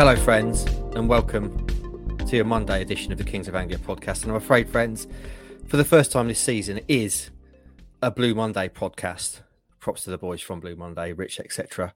[0.00, 0.64] Hello, friends,
[0.96, 1.66] and welcome
[2.26, 4.22] to your Monday edition of the Kings of Anglia podcast.
[4.22, 5.06] And I'm afraid, friends,
[5.68, 7.28] for the first time this season, it is
[8.00, 9.42] a Blue Monday podcast.
[9.78, 11.92] Props to the boys from Blue Monday, Rich, etc.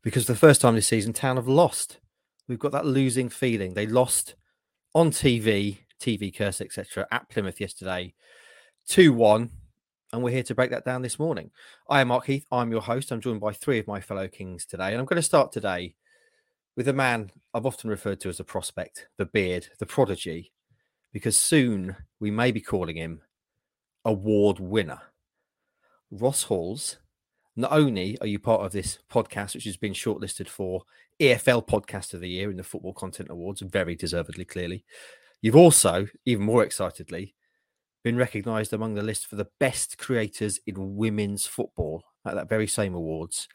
[0.00, 1.98] Because for the first time this season, Town have lost.
[2.46, 3.74] We've got that losing feeling.
[3.74, 4.36] They lost
[4.94, 7.08] on TV, TV curse, etc.
[7.10, 8.14] at Plymouth yesterday,
[8.86, 9.50] 2 1.
[10.12, 11.50] And we're here to break that down this morning.
[11.88, 12.46] I am Mark Heath.
[12.52, 13.10] I'm your host.
[13.10, 14.92] I'm joined by three of my fellow Kings today.
[14.92, 15.96] And I'm going to start today
[16.76, 20.52] with a man I've often referred to as a prospect, the beard, the prodigy,
[21.12, 23.22] because soon we may be calling him
[24.04, 25.00] award winner.
[26.10, 26.98] Ross Halls,
[27.56, 30.82] not only are you part of this podcast, which has been shortlisted for
[31.20, 34.84] EFL Podcast of the Year in the Football Content Awards, very deservedly, clearly,
[35.42, 37.34] you've also, even more excitedly,
[38.02, 42.66] been recognised among the list for the best creators in women's football at that very
[42.66, 43.48] same awards.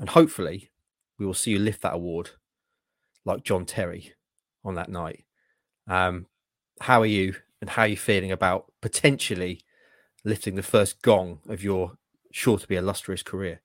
[0.00, 0.70] And hopefully,
[1.18, 2.30] we will see you lift that award
[3.24, 4.14] like John Terry
[4.64, 5.24] on that night.
[5.86, 6.26] Um,
[6.80, 9.62] how are you and how are you feeling about potentially
[10.24, 11.92] lifting the first gong of your
[12.30, 13.60] sure to be illustrious career?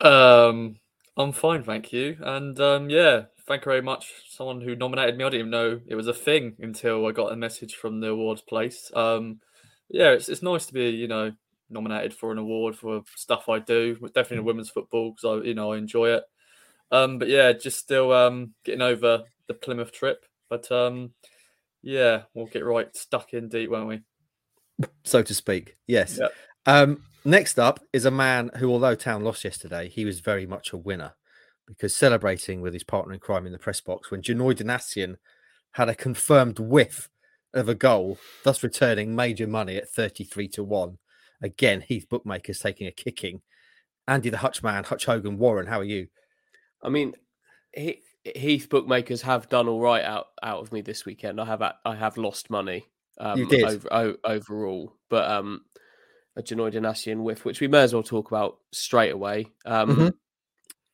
[0.00, 0.76] Um,
[1.16, 2.16] I'm fine, thank you.
[2.20, 4.12] And um, yeah, thank you very much.
[4.28, 7.32] Someone who nominated me, I didn't even know it was a thing until I got
[7.32, 8.90] a message from the awards place.
[8.94, 9.40] Um,
[9.88, 11.32] yeah, it's it's nice to be you know
[11.70, 13.96] nominated for an award for stuff I do.
[14.14, 16.24] Definitely in women's football because I you know I enjoy it.
[16.92, 20.24] Um, but yeah, just still um getting over the Plymouth trip.
[20.48, 21.12] But um,
[21.82, 24.00] yeah, we'll get right stuck in deep, won't we?
[25.04, 25.76] So to speak.
[25.86, 26.18] Yes.
[26.20, 26.32] Yep.
[26.66, 30.72] Um, next up is a man who, although Town lost yesterday, he was very much
[30.72, 31.14] a winner
[31.66, 35.16] because celebrating with his partner in crime in the press box when Janoi Donacien
[35.72, 37.08] had a confirmed whiff
[37.54, 40.98] of a goal, thus returning major money at 33 to 1.
[41.42, 43.42] Again, Heath Bookmakers taking a kicking.
[44.06, 46.08] Andy the Hutchman, Hutch Hogan, Warren, how are you?
[46.82, 47.14] I mean,
[47.72, 51.40] he, Heath bookmakers have done all right out out of me this weekend.
[51.40, 52.86] I have I have lost money.
[53.18, 53.64] Um, You did.
[53.64, 55.64] over, o- overall, but um,
[56.36, 59.46] a Janoi Donacien whiff, which we may as well talk about straight away.
[59.66, 60.12] Um, Mhm.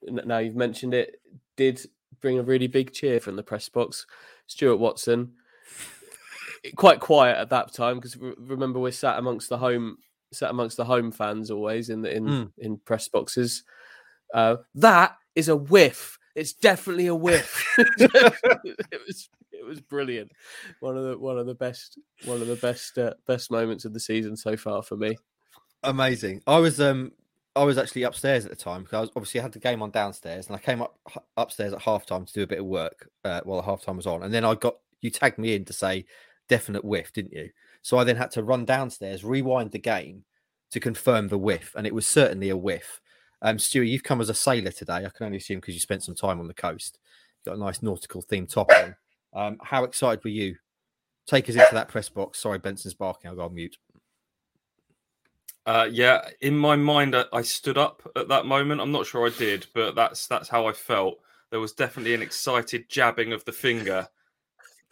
[0.09, 1.21] n- now you've mentioned it,
[1.57, 1.81] did
[2.21, 4.05] bring a really big cheer from the press box.
[4.47, 5.35] Stuart Watson,
[6.77, 9.99] quite quiet at that time because remember we're sat amongst the home
[10.33, 12.53] sat amongst the home fans always in the in Mm.
[12.59, 13.65] in press boxes.
[14.35, 16.19] Uh, that is a whiff.
[16.35, 17.65] It's definitely a whiff.
[17.79, 20.33] it was it was brilliant.
[20.81, 23.93] One of the one of the best one of the best uh, best moments of
[23.93, 25.17] the season so far for me.
[25.85, 26.43] Amazing.
[26.47, 27.13] I was um
[27.55, 29.81] I was actually upstairs at the time because I was obviously I had the game
[29.81, 30.99] on downstairs and I came up
[31.37, 34.25] upstairs at halftime to do a bit of work uh, while the halftime was on
[34.25, 36.05] and then I got you tagged me in to say
[36.49, 37.51] definite whiff, didn't you?
[37.83, 40.25] So I then had to run downstairs, rewind the game
[40.73, 43.01] to confirm the whiff, and it was certainly a whiff.
[43.43, 45.05] Um, Stuart, you've come as a sailor today.
[45.07, 46.99] I can only assume because you spent some time on the coast.
[47.45, 48.97] Got a nice nautical themed top on.
[49.33, 50.57] Um, how excited were you?
[51.27, 52.39] Take us into that press box.
[52.41, 53.31] Sorry, Benson's barking.
[53.31, 53.77] I'll go on mute.
[55.67, 58.81] Uh, yeah, in my mind, I, I stood up at that moment.
[58.81, 61.19] I'm not sure I did, but that's that's how I felt.
[61.51, 64.09] There was definitely an excited jabbing of the finger,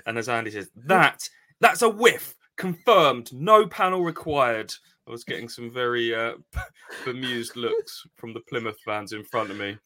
[0.05, 1.27] and as Andy says, that
[1.61, 4.75] that's a whiff, confirmed, no panel required.
[5.07, 6.35] I was getting some very uh,
[7.05, 9.79] bemused looks from the Plymouth fans in front of me.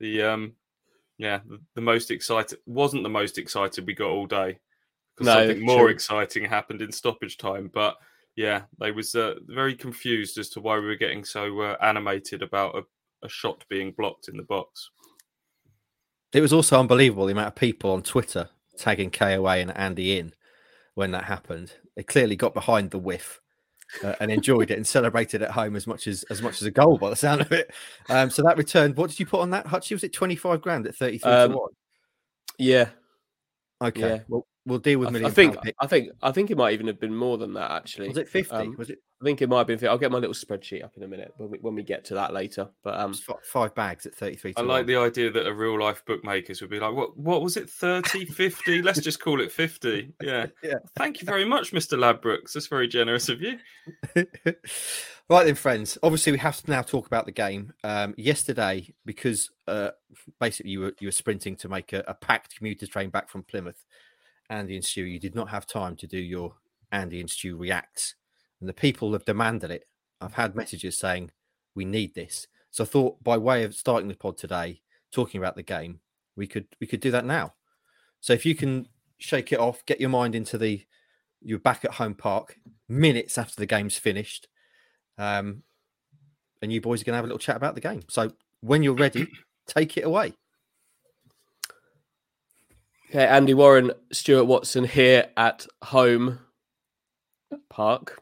[0.00, 0.52] The um,
[1.18, 4.58] yeah, the, the most excited wasn't the most excited we got all day
[5.16, 5.88] because No, something more true.
[5.88, 7.96] exciting happened in stoppage time, but
[8.36, 12.42] yeah, they was uh, very confused as to why we were getting so uh, animated
[12.42, 12.82] about a,
[13.24, 14.90] a shot being blocked in the box.
[16.32, 20.34] It was also unbelievable the amount of people on Twitter tagging KOA and Andy in
[20.94, 21.74] when that happened.
[21.94, 23.40] They clearly got behind the whiff
[24.02, 26.70] uh, and enjoyed it and celebrated at home as much as as much as a
[26.70, 27.70] goal by the sound of it.
[28.08, 28.96] Um, so that returned.
[28.96, 29.92] What did you put on that, Hutchie?
[29.92, 31.70] Was it twenty five grand at thirty three Um, to one?
[32.58, 32.88] Yeah,
[33.82, 34.18] Okay, yeah.
[34.28, 35.56] well we'll deal with I, million I think.
[35.80, 38.08] I think I think it might even have been more than that actually.
[38.08, 38.54] Was it fifty?
[38.54, 39.88] um, was it I think it might have been.
[39.88, 42.14] I'll get my little spreadsheet up in a minute when we when we get to
[42.14, 42.68] that later.
[42.82, 44.68] But um, five bags at thirty three to I one?
[44.68, 47.70] like the idea that a real life bookmakers would be like, what what was it,
[47.70, 48.82] 30, 50?
[48.82, 50.12] Let's just call it 50.
[50.20, 50.46] Yeah.
[50.62, 50.74] Yeah.
[50.96, 51.98] Thank you very much, Mr.
[51.98, 52.52] Ladbrokes.
[52.52, 53.58] That's very generous of you.
[55.28, 55.98] right then, friends.
[56.02, 57.72] Obviously, we have to now talk about the game.
[57.82, 59.90] Um, yesterday, because uh,
[60.40, 63.42] basically you were you were sprinting to make a, a packed commuter train back from
[63.42, 63.84] Plymouth,
[64.50, 66.54] Andy and Stu, you did not have time to do your
[66.92, 68.14] Andy and Stu reacts,
[68.60, 69.84] and the people have demanded it.
[70.20, 71.30] I've had messages saying
[71.74, 74.80] we need this, so I thought by way of starting the pod today,
[75.12, 76.00] talking about the game,
[76.36, 77.54] we could we could do that now.
[78.20, 78.88] So if you can
[79.18, 80.84] shake it off, get your mind into the
[81.40, 82.58] you're back at home park
[82.88, 84.48] minutes after the game's finished.
[85.18, 85.62] Um,
[86.62, 88.02] and you boys are going to have a little chat about the game.
[88.08, 89.28] So when you're ready,
[89.66, 90.32] take it away.
[93.14, 96.40] Okay, Andy Warren, Stuart Watson here at home
[97.70, 98.20] park.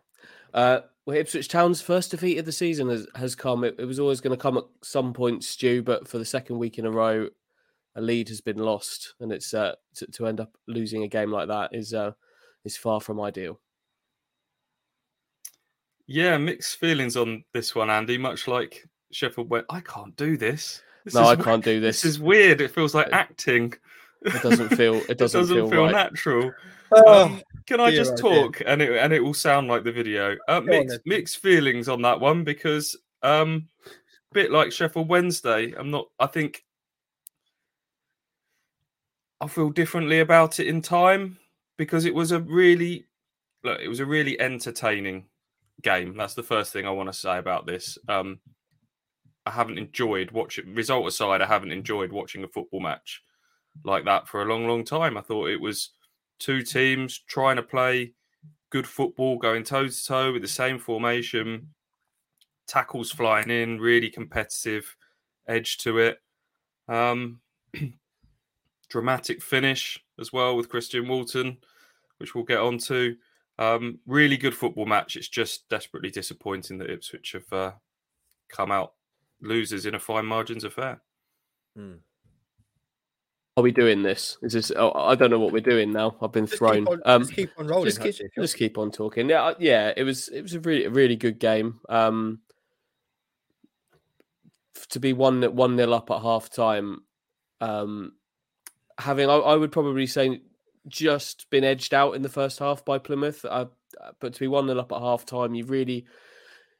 [0.52, 3.64] Uh, well, Ipswich Town's first defeat of the season has, has come.
[3.64, 6.58] It, it was always going to come at some point, Stu, but for the second
[6.58, 7.30] week in a row,
[7.96, 11.32] a lead has been lost, and it's uh, to, to end up losing a game
[11.32, 12.12] like that is uh,
[12.66, 13.58] is far from ideal.
[16.06, 18.18] Yeah, mixed feelings on this one, Andy.
[18.18, 20.82] Much like Sheffield went, I can't do this.
[21.06, 22.02] this no, I can't do this.
[22.02, 22.60] This is weird.
[22.60, 23.72] It feels like acting.
[24.24, 24.94] It doesn't feel.
[24.94, 25.92] It doesn't, it doesn't feel, feel, right.
[25.92, 26.52] natural.
[26.92, 28.42] Oh, Um, can I just oh dear.
[28.42, 30.36] talk and it and it will sound like the video?
[30.48, 31.00] Uh, mixed, then.
[31.06, 33.68] mixed feelings on that one because um,
[34.32, 35.72] bit like Sheffield Wednesday.
[35.76, 36.06] I'm not.
[36.18, 36.64] I think
[39.40, 41.38] I feel differently about it in time
[41.76, 43.06] because it was a really
[43.64, 43.80] look.
[43.80, 45.26] It was a really entertaining
[45.82, 46.16] game.
[46.16, 47.98] That's the first thing I want to say about this.
[48.08, 48.40] Um,
[49.46, 50.74] I haven't enjoyed watching.
[50.74, 53.22] Result aside, I haven't enjoyed watching a football match
[53.84, 55.16] like that for a long, long time.
[55.16, 55.90] I thought it was
[56.38, 58.12] two teams trying to play
[58.70, 61.68] good football, going toe to toe with the same formation,
[62.66, 64.96] tackles flying in, really competitive
[65.46, 66.18] edge to it.
[66.88, 67.40] Um,
[68.88, 71.58] dramatic finish as well with Christian Walton,
[72.18, 73.16] which we'll get on to.
[73.58, 75.16] Um, really good football match.
[75.16, 77.72] It's just desperately disappointing that Ipswich have uh,
[78.48, 78.94] come out
[79.40, 81.02] losers in a fine margins affair.
[83.56, 84.38] Are we doing this?
[84.42, 84.72] Is this?
[84.74, 86.16] Oh, I don't know what we're doing now.
[86.22, 86.86] I've been Just thrown.
[86.86, 87.84] Keep on, um, just keep on rolling.
[87.84, 89.28] just keep, just keep on talking.
[89.28, 89.92] Yeah, yeah.
[89.94, 91.80] It was it was a really a really good game.
[91.90, 92.40] Um,
[94.88, 97.02] to be one one nil up at half time,
[97.60, 98.12] um,
[98.98, 100.40] having I, I would probably say
[100.88, 103.44] just been edged out in the first half by Plymouth.
[103.44, 103.66] Uh,
[104.18, 106.06] but to be one nil up at half time, you really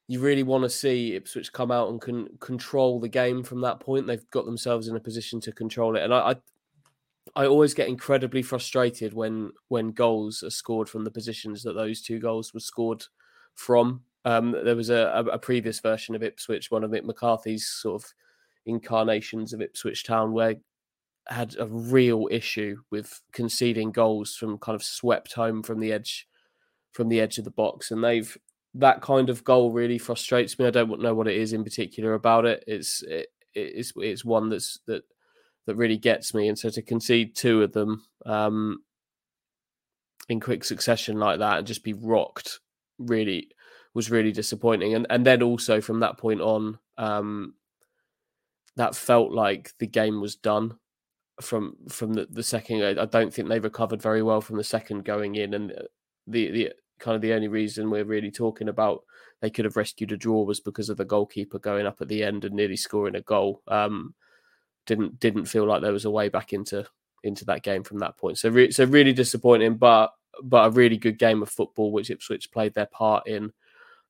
[0.09, 3.81] you really want to see Ipswich come out and can control the game from that
[3.81, 4.07] point.
[4.07, 6.37] They've got themselves in a position to control it, and I, I
[7.37, 12.03] I always get incredibly frustrated when when goals are scored from the positions that those
[12.03, 13.05] two goals were scored
[13.55, 14.03] from.
[14.25, 18.09] Um, there was a, a, previous version of Ipswich, one of Mick McCarthy's sort of
[18.67, 20.55] incarnations of Ipswich Town, where
[21.29, 26.29] had a real issue with conceding goals from kind of swept home from the edge
[26.93, 28.37] from the edge of the box, and they've
[28.75, 30.67] that kind of goal really frustrates me.
[30.67, 32.65] I don't know what it is in particular about it.
[32.67, 35.03] It's it, it's it's one that's that
[35.67, 36.49] that really gets me.
[36.49, 38.83] And so to concede two of them um,
[40.29, 42.61] in quick succession like that and just be rocked
[42.99, 43.51] really
[43.95, 44.95] was really disappointing.
[44.95, 47.55] And and then also from that point on, um,
[48.77, 50.79] that felt like the game was done
[51.41, 52.99] from from the, the second.
[52.99, 55.73] I don't think they recovered very well from the second going in, and
[56.27, 59.03] the the kind of the only reason we're really talking about
[59.41, 62.23] they could have rescued a draw was because of the goalkeeper going up at the
[62.23, 63.61] end and nearly scoring a goal.
[63.67, 64.15] Um,
[64.87, 66.87] didn't didn't feel like there was a way back into
[67.25, 68.39] into that game from that point.
[68.39, 70.13] So re- so really disappointing, but
[70.43, 73.53] but a really good game of football which Ipswich played their part in.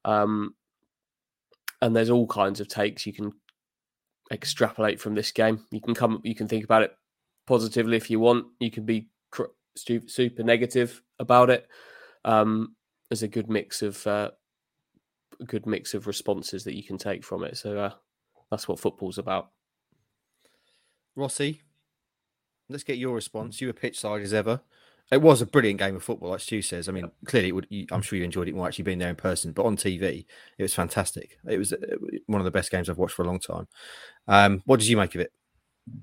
[0.05, 0.55] Um,
[1.81, 3.33] and there's all kinds of takes you can
[4.31, 5.65] extrapolate from this game.
[5.71, 6.97] You can come you can think about it
[7.47, 8.47] positively if you want.
[8.61, 11.67] You can be cr- super negative about it.
[12.25, 12.77] Um,
[13.11, 14.31] there's a good mix of uh,
[15.47, 17.57] good mix of responses that you can take from it.
[17.57, 17.93] So uh,
[18.51, 19.51] that's what football's about.
[21.17, 21.63] Rossi,
[22.69, 23.61] let's get your response.
[23.61, 24.61] You were pitch side as ever.
[25.11, 26.89] It was a brilliant game of football, like Stu says.
[26.89, 29.11] I mean, clearly, it would, you, I'm sure you enjoyed it more actually being there
[29.11, 30.25] in person, but on TV,
[30.57, 31.39] it was fantastic.
[31.47, 31.77] It was uh,
[32.27, 33.69] one of the best games I've watched for a long time.
[34.27, 35.33] Um, what did you make of it?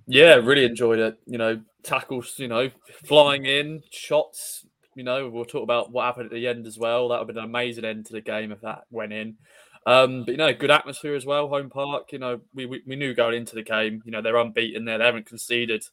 [0.05, 1.17] Yeah, really enjoyed it.
[1.25, 2.69] You know, tackles, you know,
[3.05, 4.65] flying in, shots.
[4.95, 7.09] You know, we'll talk about what happened at the end as well.
[7.09, 9.37] That would have been an amazing end to the game if that went in.
[9.85, 11.47] Um, but you know, good atmosphere as well.
[11.47, 12.11] Home park.
[12.11, 14.01] You know, we, we we knew going into the game.
[14.05, 14.97] You know, they're unbeaten there.
[14.97, 15.83] They haven't conceded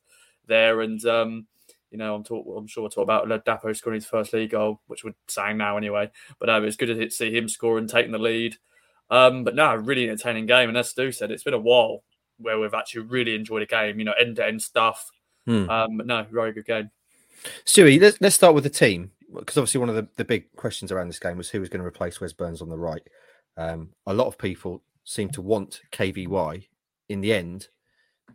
[0.47, 1.47] there, and um,
[1.91, 2.47] you know, I'm talk.
[2.57, 5.77] I'm sure we'll talk about Dapo scoring his first league goal, which we're saying now
[5.77, 6.11] anyway.
[6.39, 8.57] But um, it's good to see him score and taking the lead.
[9.09, 10.69] Um, but no, really entertaining game.
[10.69, 12.03] And as Stu said, it's been a while
[12.39, 13.99] where we've actually really enjoyed a game.
[13.99, 15.11] You know, end to end stuff.
[15.47, 15.71] Hmm.
[15.71, 16.91] Um, but no, very good game.
[17.65, 20.91] Stewie, let's, let's start with the team because obviously one of the, the big questions
[20.91, 23.03] around this game was who was going to replace Wes Burns on the right.
[23.57, 26.67] Um, a lot of people seem to want KVY.
[27.09, 27.69] In the end,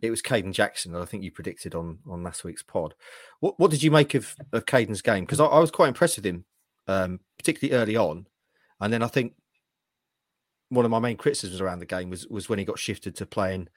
[0.00, 2.94] it was Kayden Jackson that I think you predicted on on last week's pod.
[3.40, 5.24] What what did you make of, of Kayden's game?
[5.24, 6.44] Because I, I was quite impressed with him,
[6.88, 8.26] um, particularly early on,
[8.80, 9.34] and then I think
[10.70, 13.26] one of my main criticisms around the game was was when he got shifted to
[13.26, 13.68] playing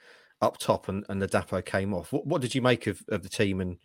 [0.41, 2.11] up top and, and the Dapo came off.
[2.11, 3.77] What, what did you make of, of the team and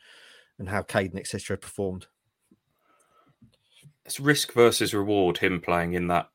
[0.58, 2.06] and how Kayden etc performed?
[4.04, 5.38] It's risk versus reward.
[5.38, 6.30] Him playing in that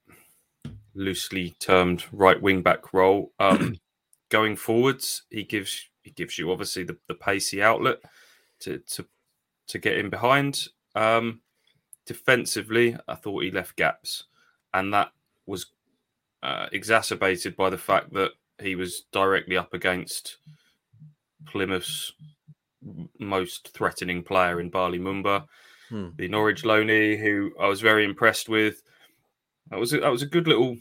[0.96, 3.32] loosely termed right wing back role.
[3.40, 3.78] Um,
[4.30, 7.98] going forwards, he gives he gives you obviously the, the pacey outlet
[8.62, 9.06] to to
[9.68, 10.68] to get in behind.
[10.96, 11.42] Um,
[12.06, 14.24] defensively, I thought he left gaps,
[14.74, 15.12] and that
[15.46, 15.68] was
[16.44, 20.38] uh, exacerbated by the fact that he was directly up against
[21.48, 22.14] Plymouth's
[23.20, 25.46] most threatening player in Bali Mumba,
[25.90, 26.10] Hmm.
[26.16, 28.82] the Norwich loanee, who I was very impressed with.
[29.70, 30.78] That was a, that was a good little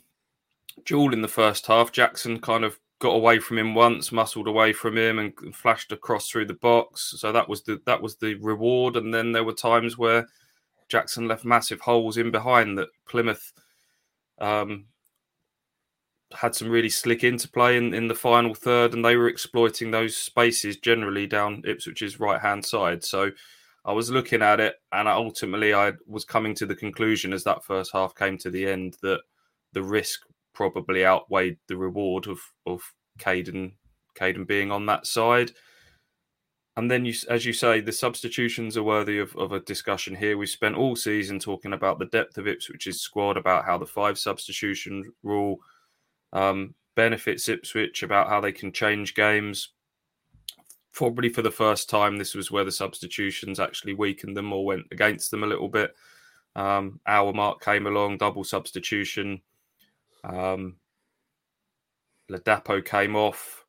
[0.85, 1.93] duel in the first half.
[1.93, 6.29] Jackson kind of got away from him once, muscled away from him, and flashed across
[6.29, 7.15] through the box.
[7.19, 8.97] So that was the that was the reward.
[8.97, 10.27] And then there were times where
[10.89, 13.53] Jackson left massive holes in behind that Plymouth
[14.39, 14.87] um,
[16.33, 20.17] had some really slick interplay in, in the final third, and they were exploiting those
[20.17, 23.05] spaces generally down Ipswich's right hand side.
[23.05, 23.31] So
[23.85, 27.65] I was looking at it, and ultimately I was coming to the conclusion as that
[27.65, 29.21] first half came to the end that
[29.73, 30.23] the risk
[30.55, 32.83] probably outweighed the reward of of
[33.19, 33.73] Kayden
[34.19, 35.51] Kayden being on that side.
[36.77, 40.37] And then, you, as you say, the substitutions are worthy of, of a discussion here.
[40.37, 44.19] We've spent all season talking about the depth of Ipswich's squad, about how the five
[44.19, 45.59] substitution rule
[46.33, 49.69] um, benefits Ipswich, about how they can change games.
[50.93, 54.87] Probably for the first time, this was where the substitutions actually weakened them or went
[54.91, 55.95] against them a little bit.
[56.57, 59.43] Um, our mark came along, double substitution.
[60.25, 60.77] Um,
[62.31, 63.65] Ladapo came off.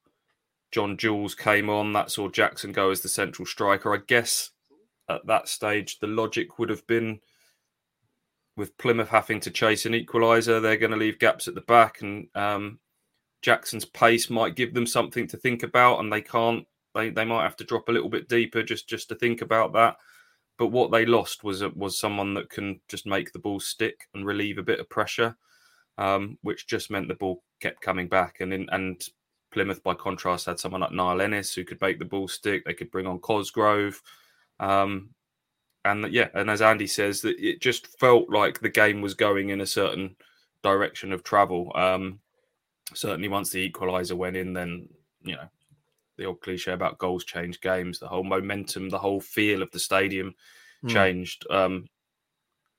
[0.71, 1.93] John Jules came on.
[1.93, 3.93] That saw Jackson go as the central striker.
[3.93, 4.51] I guess
[5.09, 7.19] at that stage, the logic would have been
[8.57, 12.01] with Plymouth having to chase an equaliser, they're going to leave gaps at the back,
[12.01, 12.79] and um,
[13.41, 16.65] Jackson's pace might give them something to think about, and they can't.
[16.93, 19.73] They they might have to drop a little bit deeper just just to think about
[19.73, 19.97] that.
[20.57, 24.25] But what they lost was was someone that can just make the ball stick and
[24.25, 25.35] relieve a bit of pressure,
[25.97, 28.37] um, which just meant the ball kept coming back.
[28.39, 29.01] And in, and
[29.51, 32.65] Plymouth, by contrast, had someone like Niall Ennis who could make the ball stick.
[32.65, 34.01] They could bring on Cosgrove.
[34.59, 35.09] Um,
[35.85, 39.49] and yeah, and as Andy says, that it just felt like the game was going
[39.49, 40.15] in a certain
[40.63, 41.71] direction of travel.
[41.75, 42.19] Um,
[42.93, 44.89] certainly, once the equaliser went in, then
[45.23, 45.47] you know
[46.17, 47.99] the old cliche about goals change games.
[47.99, 50.33] The whole momentum, the whole feel of the stadium
[50.81, 50.89] Hmm.
[50.89, 51.45] changed.
[51.49, 51.87] Um,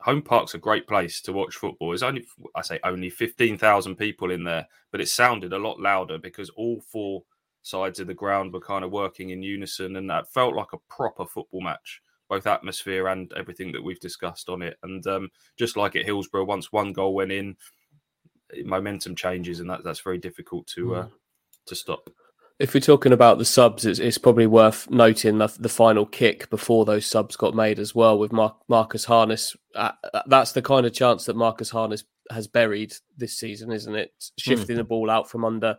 [0.07, 1.89] Home Park's a great place to watch football.
[1.89, 5.81] There's only, I say, only fifteen thousand people in there, but it sounded a lot
[5.81, 7.25] louder because all four
[7.63, 10.79] sides of the ground were kind of working in unison, and that felt like a
[10.89, 14.79] proper football match, both atmosphere and everything that we've discussed on it.
[14.85, 17.57] And um, just like at Hillsborough, once one goal went in,
[18.65, 21.09] momentum changes, and that, that's very difficult to uh,
[21.67, 22.09] to stop.
[22.59, 26.49] If we're talking about the subs, it's, it's probably worth noting the, the final kick
[26.49, 29.55] before those subs got made as well with Mar- Marcus Harness.
[29.75, 29.93] Uh,
[30.27, 34.13] that's the kind of chance that Marcus Harness has buried this season, isn't it?
[34.39, 35.79] Shifting the ball out from under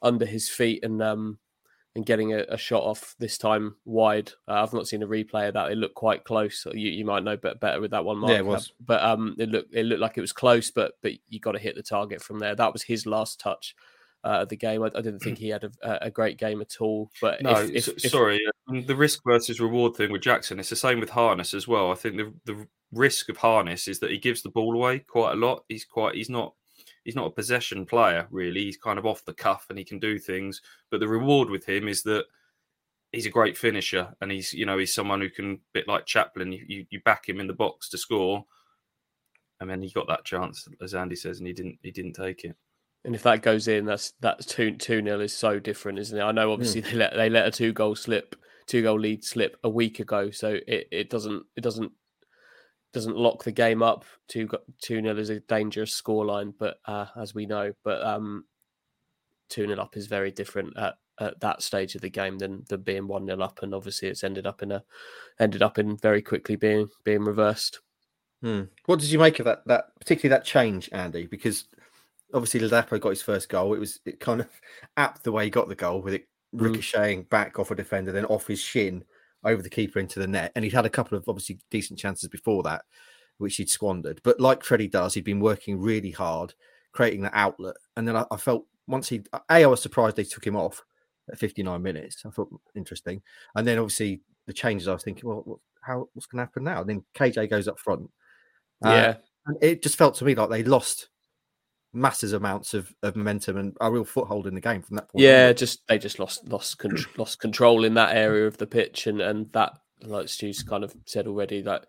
[0.00, 1.38] under his feet and um
[1.94, 4.32] and getting a, a shot off this time wide.
[4.48, 5.70] Uh, I've not seen a replay of that.
[5.70, 6.66] It looked quite close.
[6.72, 8.30] You, you might know better with that one, Mark.
[8.30, 8.72] Yeah, it was.
[8.80, 11.58] But um, it looked it looked like it was close, but but you got to
[11.58, 12.54] hit the target from there.
[12.54, 13.74] That was his last touch
[14.24, 14.82] uh, the game.
[14.82, 17.10] I, I didn't think he had a, a great game at all.
[17.20, 18.40] But No, if, if, s- if- sorry.
[18.68, 21.90] um, The risk versus reward thing with Jackson, it's the same with Harness as well.
[21.90, 25.32] I think the the risk of Harness is that he gives the ball away quite
[25.32, 25.64] a lot.
[25.68, 26.54] He's quite he's not
[27.04, 28.62] he's not a possession player really.
[28.64, 30.60] He's kind of off the cuff and he can do things.
[30.90, 32.24] But the reward with him is that
[33.10, 36.52] he's a great finisher and he's you know he's someone who can bit like Chaplin.
[36.52, 38.44] You you, you back him in the box to score.
[39.60, 41.78] And then he got that chance, as Andy says, and he didn't.
[41.82, 42.56] He didn't take it.
[43.04, 46.22] And if that goes in, that's that's two two nil is so different, isn't it?
[46.22, 49.56] I know obviously they let they let a two goal slip, two goal lead slip
[49.64, 51.92] a week ago, so it, it doesn't it doesn't
[52.92, 54.04] doesn't lock the game up.
[54.28, 58.44] Two go- two nil is a dangerous scoreline, but uh, as we know, but um,
[59.48, 62.82] two nil up is very different at, at that stage of the game than than
[62.82, 64.84] being one nil up, and obviously it's ended up in a
[65.40, 67.80] ended up in very quickly being being reversed.
[68.42, 68.62] Hmm.
[68.86, 69.66] What did you make of that?
[69.66, 71.26] That particularly that change, Andy?
[71.26, 71.64] Because
[72.34, 73.74] obviously Ladapo got his first goal.
[73.74, 74.48] It was it kind of
[74.96, 76.64] apt the way he got the goal with it Mm.
[76.64, 79.04] ricocheting back off a defender, then off his shin
[79.44, 80.52] over the keeper into the net.
[80.54, 82.84] And he'd had a couple of obviously decent chances before that,
[83.38, 84.20] which he'd squandered.
[84.22, 86.54] But like Freddie does, he'd been working really hard,
[86.92, 87.76] creating that outlet.
[87.96, 90.84] And then I, I felt once he, a, I was surprised they took him off
[91.30, 92.22] at 59 minutes.
[92.26, 93.22] I thought interesting.
[93.54, 96.64] And then obviously the changes, I was thinking, well, what, how what's going to happen
[96.64, 96.82] now?
[96.82, 98.10] And then KJ goes up front.
[98.84, 99.14] Uh, yeah,
[99.46, 101.08] and it just felt to me like they lost
[101.92, 105.22] massive amounts of, of momentum and a real foothold in the game from that point.
[105.22, 105.60] Yeah, onwards.
[105.60, 109.20] just they just lost lost con- lost control in that area of the pitch, and
[109.20, 109.72] and that
[110.02, 111.86] like Stu's kind of said already that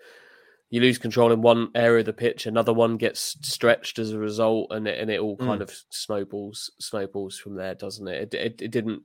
[0.69, 4.17] you lose control in one area of the pitch, another one gets stretched as a
[4.19, 5.63] result, and it, and it all kind Mm.
[5.63, 8.33] of snowballs snowballs from there, doesn't it?
[8.33, 8.61] It, it?
[8.63, 9.03] it didn't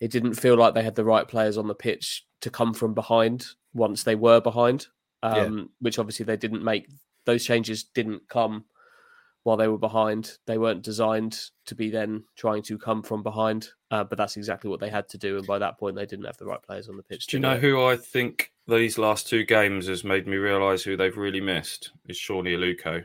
[0.00, 2.92] it didn't feel like they had the right players on the pitch to come from
[2.92, 4.86] behind once they were behind,
[5.22, 5.44] Yeah.
[5.46, 6.86] um, which obviously they didn't make.
[7.24, 8.64] Those changes didn't come
[9.46, 10.38] while they were behind.
[10.46, 14.68] They weren't designed to be then trying to come from behind, uh, but that's exactly
[14.68, 15.36] what they had to do.
[15.38, 17.28] And by that point, they didn't have the right players on the pitch.
[17.28, 17.60] Do you know it.
[17.60, 21.92] who I think these last two games has made me realise who they've really missed?
[22.08, 23.04] Is Sone Aluko,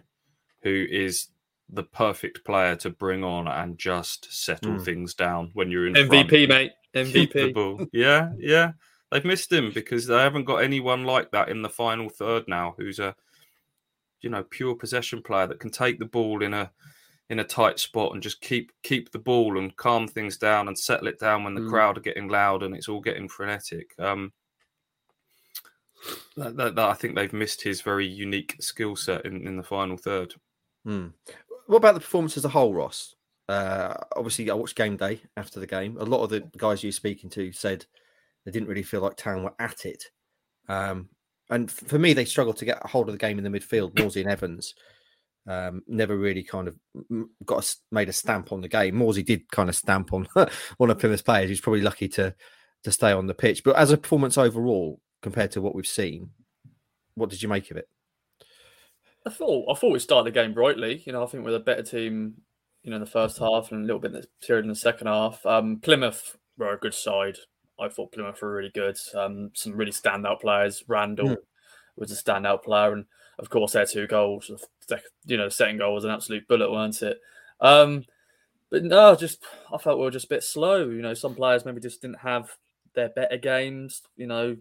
[0.63, 1.27] who is
[1.69, 4.83] the perfect player to bring on and just settle Mm.
[4.83, 6.49] things down when you're in MVP, front.
[6.49, 6.71] mate.
[6.95, 7.87] MVP.
[7.93, 8.71] Yeah, yeah.
[9.11, 12.73] They've missed him because they haven't got anyone like that in the final third now
[12.79, 13.15] who's a
[14.21, 16.71] you know pure possession player that can take the ball in a
[17.29, 20.77] in a tight spot and just keep keep the ball and calm things down and
[20.77, 21.69] settle it down when the Mm.
[21.69, 23.93] crowd are getting loud and it's all getting frenetic.
[23.99, 24.33] Um
[26.35, 29.63] that, that, that I think they've missed his very unique skill set in, in the
[29.63, 30.33] final third.
[30.83, 31.07] Hmm.
[31.67, 33.15] What about the performance as a whole, Ross?
[33.47, 35.97] Uh, obviously, I watched game day after the game.
[35.99, 37.85] A lot of the guys you were speaking to said
[38.45, 40.05] they didn't really feel like Town were at it.
[40.67, 41.09] Um,
[41.51, 43.93] and for me, they struggled to get a hold of the game in the midfield.
[43.93, 44.73] Morsy and Evans
[45.47, 46.77] um, never really kind of
[47.45, 48.95] got a made a stamp on the game.
[48.95, 50.27] Morsy did kind of stamp on
[50.77, 51.49] one of Plymouth's players.
[51.49, 52.33] He's probably lucky to
[52.83, 53.63] to stay on the pitch.
[53.63, 56.29] But as a performance overall, compared to what we've seen,
[57.15, 57.89] what did you make of it?
[59.27, 61.03] I thought I thought we started the game brightly.
[61.05, 62.35] You know, I think we're a better team,
[62.83, 64.75] you know, in the first half and a little bit in the period in the
[64.75, 65.45] second half.
[65.45, 67.37] Um, Plymouth were a good side.
[67.81, 68.97] I thought Plymouth were really good.
[69.15, 70.83] Um, some really standout players.
[70.87, 71.37] Randell Mm.
[71.95, 73.05] was a standout player, and
[73.39, 74.51] of course their two goals.
[75.25, 77.19] You know, the second goal was an absolute bullet, weren't it?
[77.59, 78.05] Um,
[78.69, 80.87] but no, just I felt we were just a bit slow.
[80.89, 82.55] You know, some players maybe just didn't have
[82.93, 84.01] their better games.
[84.15, 84.57] You know,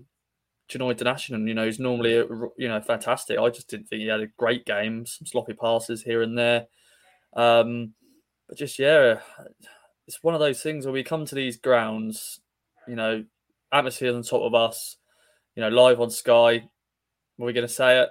[0.69, 2.15] Genoa International, you know, he's normally
[2.57, 3.39] you know fantastic.
[3.39, 5.07] I just didn't think he had a great game.
[5.07, 6.67] Some sloppy passes here and there,
[7.35, 7.95] um,
[8.49, 9.21] but just yeah,
[10.07, 12.41] it's one of those things where we come to these grounds,
[12.91, 13.25] you know,
[13.73, 14.97] atmosphere on top of us,
[15.55, 16.57] you know, live on Sky.
[17.39, 18.09] Are we going to say it?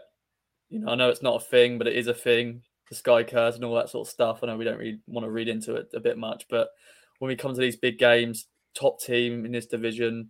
[0.69, 2.61] You know, I know it's not a thing, but it is a thing.
[2.89, 4.39] The Sky curse and all that sort of stuff.
[4.41, 6.69] I know we don't really want to read into it a bit much, but
[7.19, 10.29] when we come to these big games, top team in this division,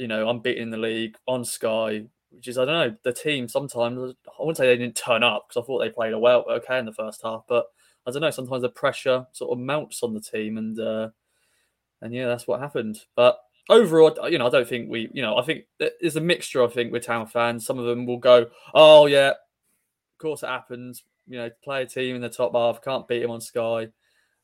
[0.00, 3.46] you know, unbeaten in the league on Sky, which is I don't know the team.
[3.46, 6.44] Sometimes I wouldn't say they didn't turn up because I thought they played a well
[6.50, 7.66] okay in the first half, but
[8.04, 8.30] I don't know.
[8.30, 11.10] Sometimes the pressure sort of mounts on the team, and uh,
[12.02, 12.98] and yeah, that's what happened.
[13.14, 16.62] But overall, you know, I don't think we, you know, I think there's a mixture.
[16.62, 20.48] I think with town fans, some of them will go, "Oh yeah, of course it
[20.48, 23.88] happens." You know, play a team in the top half, can't beat him on Sky.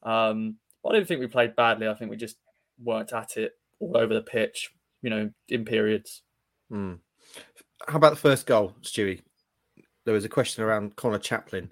[0.02, 1.88] Um, but I don't think we played badly.
[1.88, 2.37] I think we just
[2.83, 4.70] weren't at it all over the pitch.
[5.02, 6.22] You know, in periods.
[6.70, 6.94] Hmm.
[7.88, 9.22] How about the first goal, Stewie?
[10.04, 11.70] There was a question around Conor Chaplin.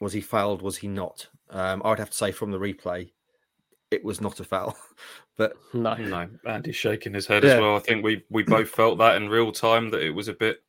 [0.00, 0.62] Was he fouled?
[0.62, 1.28] Was he not?
[1.50, 3.10] Um, I would have to say from the replay,
[3.90, 4.76] it was not a foul.
[5.40, 7.54] but No, No, Andy's shaking his head Yeah.
[7.54, 7.74] as well.
[7.76, 10.62] I think we we both felt that in real time that it was a bit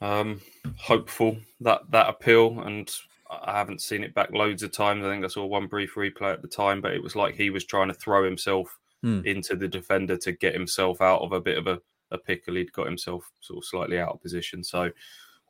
[0.00, 0.40] um
[0.76, 2.90] hopeful that that appeal and
[3.30, 5.04] I haven't seen it back loads of times.
[5.04, 7.50] I think I saw one brief replay at the time, but it was like he
[7.50, 9.22] was trying to throw himself Hmm.
[9.24, 12.56] into the defender to get himself out of a bit of a, a pickle.
[12.56, 14.62] He'd got himself sort of slightly out of position.
[14.62, 14.90] So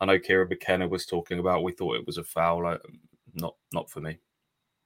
[0.01, 2.65] I know Kieran McKenna was talking about we thought it was a foul.
[2.67, 2.79] Uh,
[3.35, 4.19] Not not for me.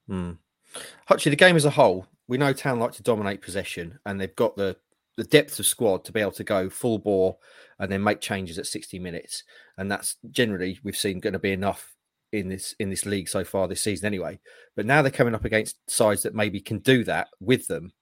[0.09, 4.35] Hutchie, the game as a whole, we know Town like to dominate possession, and they've
[4.37, 4.77] got the
[5.17, 7.37] the depth of squad to be able to go full bore
[7.79, 9.45] and then make changes at 60 minutes.
[9.79, 11.95] And that's generally we've seen going to be enough
[12.33, 14.41] in this in this league so far this season anyway.
[14.75, 17.93] But now they're coming up against sides that maybe can do that with them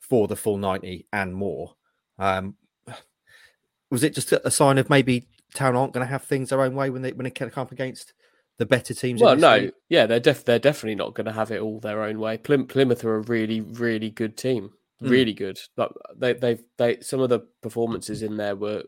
[0.00, 1.74] for the full 90 and more.
[2.18, 2.56] Um,
[3.90, 6.74] was it just a sign of maybe Town aren't going to have things their own
[6.74, 8.12] way when they when they come up against
[8.60, 9.20] the better teams?
[9.22, 9.72] Well, no, league?
[9.88, 12.36] yeah, they're def- they're definitely not going to have it all their own way.
[12.36, 14.70] Plym- Plymouth are a really, really good team,
[15.02, 15.10] Mm.
[15.10, 15.58] really good.
[15.78, 18.84] Like they, they've, they, some of the performances in there were,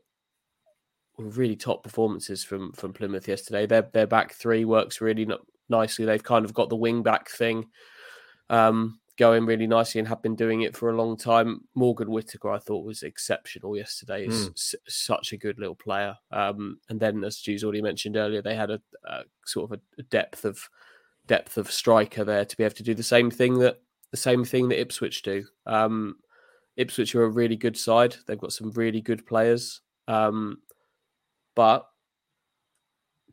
[1.16, 3.64] were really top performances from from Plymouth yesterday.
[3.66, 6.04] Their their back three works really no- nicely.
[6.04, 7.70] They've kind of got the wing back thing
[8.50, 11.61] um, going really nicely and have been doing it for a long time.
[11.75, 14.25] Morgan Whittaker, I thought, was exceptional yesterday.
[14.25, 16.16] He's s- such a good little player.
[16.31, 20.01] Um, and then, as Stu's already mentioned earlier, they had a, a sort of a,
[20.01, 20.68] a depth of
[21.27, 24.44] depth of striker there to be able to do the same thing that the same
[24.44, 25.44] thing that Ipswich do.
[25.66, 26.16] Um,
[26.77, 28.16] Ipswich are a really good side.
[28.27, 30.59] They've got some really good players, um,
[31.55, 31.87] but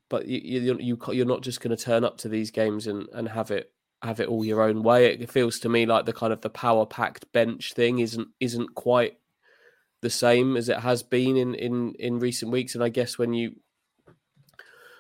[0.10, 3.08] but you, you, you you're not just going to turn up to these games and,
[3.14, 5.08] and have it have it all your own way.
[5.14, 8.76] It feels to me like the kind of the power packed bench thing isn't isn't
[8.76, 9.18] quite
[10.02, 12.76] the same as it has been in in in recent weeks.
[12.76, 13.56] And I guess when you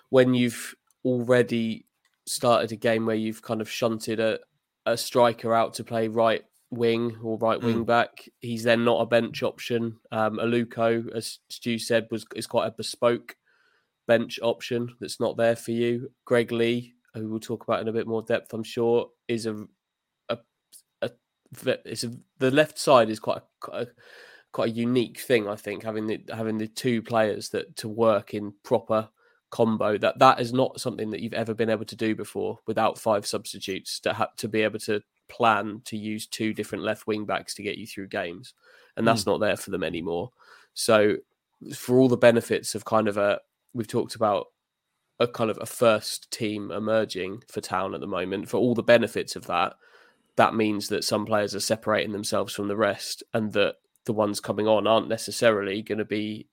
[0.09, 1.85] when you've already
[2.25, 4.39] started a game where you've kind of shunted a,
[4.85, 7.87] a striker out to play right wing or right wing Mm.
[7.87, 8.29] back.
[8.41, 9.97] He's then not a bench option.
[10.11, 13.35] Um, Aluko, as Stu said, was is quite a bespoke
[14.07, 16.11] bench option that's not there for you.
[16.25, 19.65] Greg Leigh, who we'll talk about in a bit more depth, I'm sure, is a
[20.29, 20.37] a,
[21.01, 21.11] a
[21.85, 23.87] it's a, the left side is quite a, quite a
[24.51, 25.47] quite a unique thing.
[25.47, 29.09] I think having the having the two players that to work in proper
[29.49, 32.99] combo that that is not something that you've ever been able to do before without
[32.99, 37.25] five substitutes to have to be able to plan to use two different left wing
[37.25, 38.53] backs to get you through games
[38.95, 39.31] and that's hmm.
[39.31, 40.29] not there for them anymore
[40.73, 41.15] so
[41.73, 43.39] for all the benefits of kind of a
[43.73, 44.47] we've talked about
[45.19, 48.83] a kind of a first team emerging for town at the moment for all the
[48.83, 49.73] benefits of that
[50.35, 54.39] that means that some players are separating themselves from the rest and that the ones
[54.39, 56.47] coming on aren't necessarily going to be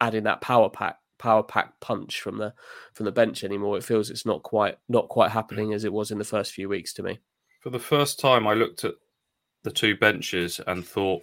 [0.00, 2.54] adding that power pack power pack punch from the
[2.92, 6.10] from the bench anymore it feels it's not quite not quite happening as it was
[6.10, 7.18] in the first few weeks to me
[7.60, 8.94] For the first time, I looked at
[9.64, 11.22] the two benches and thought,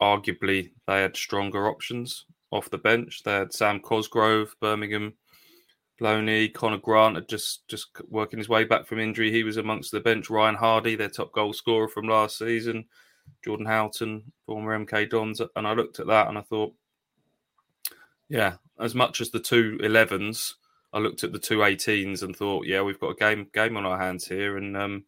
[0.00, 3.22] arguably, they had stronger options off the bench.
[3.24, 5.14] They had Sam Cosgrove, Birmingham,
[6.00, 9.30] Loney, Conor Grant had just just working his way back from injury.
[9.30, 10.28] He was amongst the bench.
[10.28, 12.86] Ryan Hardy, their top goal scorer from last season.
[13.44, 16.74] Jordan Houghton, former MK Dons, and I looked at that and I thought,
[18.28, 20.54] yeah, as much as the two 11s,
[20.92, 23.86] I looked at the two 18s and thought, yeah, we've got a game game on
[23.86, 25.04] our hands here, and um,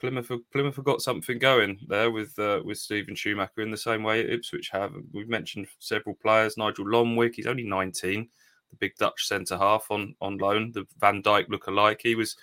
[0.00, 4.02] Plymouth Plymouth have got something going there with uh, with Steven Schumacher in the same
[4.02, 4.92] way Ipswich have.
[5.12, 6.56] We've mentioned several players.
[6.56, 8.28] Nigel Lonwijk, he's only 19,
[8.70, 12.00] the big Dutch centre half on on loan, the Van Dijk look alike.
[12.02, 12.36] He was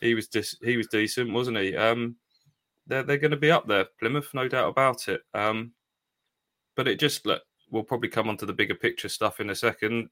[0.00, 1.76] he was dis- he was decent, wasn't he?
[1.76, 2.16] Um,
[2.86, 5.22] they're they're going to be up there, Plymouth, no doubt about it.
[5.34, 5.72] Um,
[6.76, 10.08] but it just look, we'll probably come onto the bigger picture stuff in a second.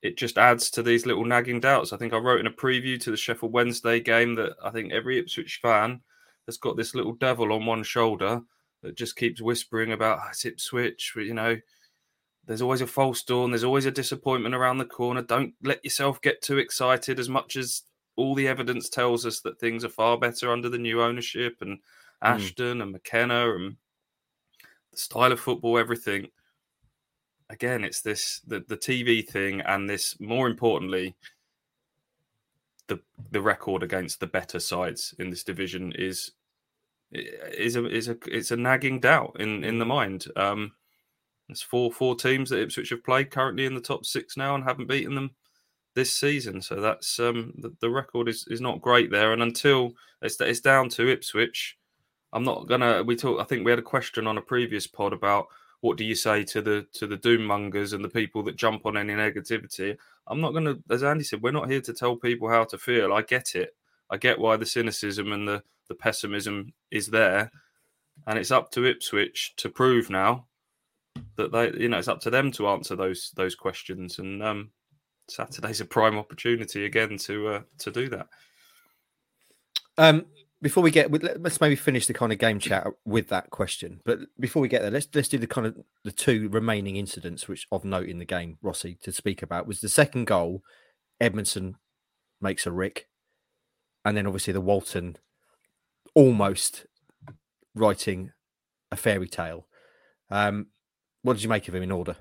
[0.00, 1.92] It just adds to these little nagging doubts.
[1.92, 4.92] I think I wrote in a preview to the Sheffield Wednesday game that I think
[4.92, 6.00] every Ipswich fan
[6.46, 8.40] has got this little devil on one shoulder
[8.82, 11.14] that just keeps whispering about "Ah, it's Ipswich.
[11.16, 11.56] You know,
[12.48, 13.50] there's always a false dawn.
[13.50, 15.20] There's always a disappointment around the corner.
[15.20, 17.20] Don't let yourself get too excited.
[17.20, 17.82] As much as
[18.16, 21.78] all the evidence tells us that things are far better under the new ownership and
[22.22, 23.76] Ashton and McKenna and
[24.90, 26.28] the style of football, everything.
[27.50, 31.16] Again, it's this the, the TV thing and this more importantly,
[32.86, 32.98] the
[33.30, 36.32] the record against the better sides in this division is
[37.12, 40.24] is a is a it's a nagging doubt in in the mind.
[40.34, 40.72] Um,
[41.48, 44.64] it's four four teams that Ipswich have played currently in the top six now and
[44.64, 45.30] haven't beaten them
[45.94, 46.60] this season.
[46.62, 49.32] So that's um the, the record is is not great there.
[49.32, 51.78] And until it's it's down to Ipswich,
[52.32, 53.02] I'm not gonna.
[53.02, 53.40] We talk.
[53.40, 55.46] I think we had a question on a previous pod about
[55.80, 58.84] what do you say to the to the doom mongers and the people that jump
[58.84, 59.96] on any negativity.
[60.26, 63.14] I'm not gonna, as Andy said, we're not here to tell people how to feel.
[63.14, 63.74] I get it.
[64.10, 67.50] I get why the cynicism and the the pessimism is there,
[68.26, 70.47] and it's up to Ipswich to prove now
[71.36, 74.18] that they, you know, it's up to them to answer those those questions.
[74.18, 74.70] And um,
[75.28, 78.28] Saturday's a prime opportunity again to uh, to do that.
[79.96, 80.26] Um,
[80.60, 84.00] before we get, let- let's maybe finish the kind of game chat with that question.
[84.04, 87.48] But before we get there, let's let's do the kind of the two remaining incidents
[87.48, 90.62] which of note in the game, Rossi, to speak about was the second goal.
[91.20, 91.74] Edmundson
[92.40, 93.08] makes a rick,
[94.04, 95.16] and then obviously the Walton
[96.14, 96.86] almost
[97.74, 98.32] writing
[98.90, 99.66] a fairy tale.
[100.30, 100.68] Um,
[101.22, 102.16] what did you make of him in order?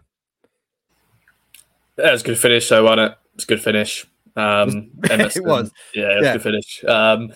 [1.98, 3.18] Yeah, it was a good finish, though, wasn't it?
[3.36, 4.06] It's a good finish.
[4.36, 5.72] Um, It was.
[5.94, 6.34] Yeah, it was Yeah.
[6.34, 6.84] good finish.
[6.84, 7.34] Um,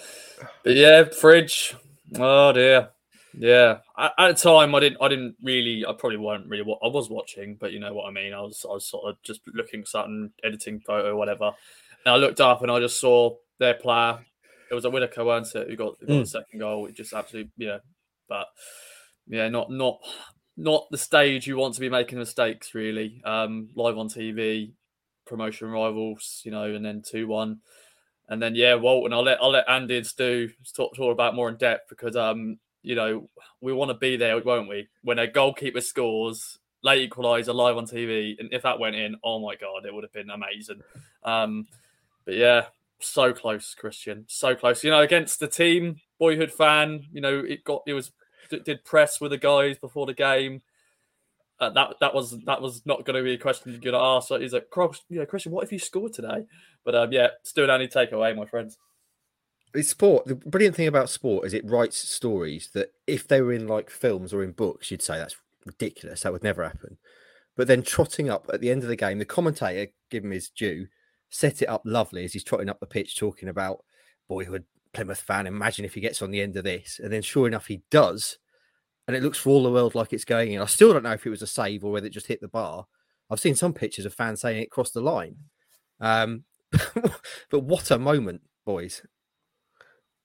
[0.63, 1.75] but yeah, fridge.
[2.19, 2.89] Oh dear.
[3.33, 3.77] Yeah.
[3.97, 4.97] At, at the time, I didn't.
[5.01, 5.85] I didn't really.
[5.87, 6.63] I probably weren't really.
[6.63, 8.33] What I was watching, but you know what I mean.
[8.33, 8.65] I was.
[8.69, 11.51] I was sort of just looking at something, editing photo, or whatever.
[12.05, 14.19] And I looked up and I just saw their player.
[14.69, 15.69] It was a Whittaker, weren't it?
[15.69, 16.19] Who got, who got Mm.
[16.21, 16.85] the second goal?
[16.87, 17.77] It just absolutely, yeah.
[18.27, 18.47] But
[19.27, 19.99] yeah, not not
[20.57, 22.73] not the stage you want to be making mistakes.
[22.73, 24.73] Really, um, live on TV,
[25.25, 27.59] promotion rivals, you know, and then two one,
[28.29, 29.13] and then yeah, Walton.
[29.13, 32.57] I'll let I'll let Andy and Stu talk, talk about more in depth because um,
[32.83, 33.29] you know,
[33.61, 34.87] we want to be there, won't we?
[35.03, 39.39] When a goalkeeper scores, late equaliser live on TV, and if that went in, oh
[39.39, 40.81] my god, it would have been amazing.
[41.23, 41.67] Um,
[42.25, 42.65] but yeah,
[42.99, 44.83] so close, Christian, so close.
[44.83, 47.05] You know, against the team, boyhood fan.
[47.11, 48.11] You know, it got it was
[48.59, 50.61] did- press with the guys before the game.
[51.59, 53.99] Uh, that that was that was not going to be a question you're going to
[53.99, 54.27] ask.
[54.27, 56.45] So he's like, "Cross, yeah, Christian, what if you scored today?"
[56.83, 58.77] But um, yeah, still an only takeaway, my friends.
[59.73, 60.25] It's sport.
[60.25, 63.89] The brilliant thing about sport is it writes stories that if they were in like
[63.89, 66.21] films or in books, you'd say that's ridiculous.
[66.21, 66.97] That would never happen.
[67.55, 70.49] But then trotting up at the end of the game, the commentator, give him his
[70.49, 70.87] due,
[71.29, 73.83] set it up lovely as he's trotting up the pitch talking about
[74.27, 75.47] boyhood Plymouth fan.
[75.47, 76.99] Imagine if he gets on the end of this.
[77.01, 78.37] And then sure enough, he does.
[79.07, 80.61] And it looks for all the world like it's going in.
[80.61, 82.47] I still don't know if it was a save or whether it just hit the
[82.47, 82.87] bar.
[83.29, 85.37] I've seen some pictures of fans saying it crossed the line.
[85.99, 86.43] Um,
[87.49, 89.01] but what a moment, boys.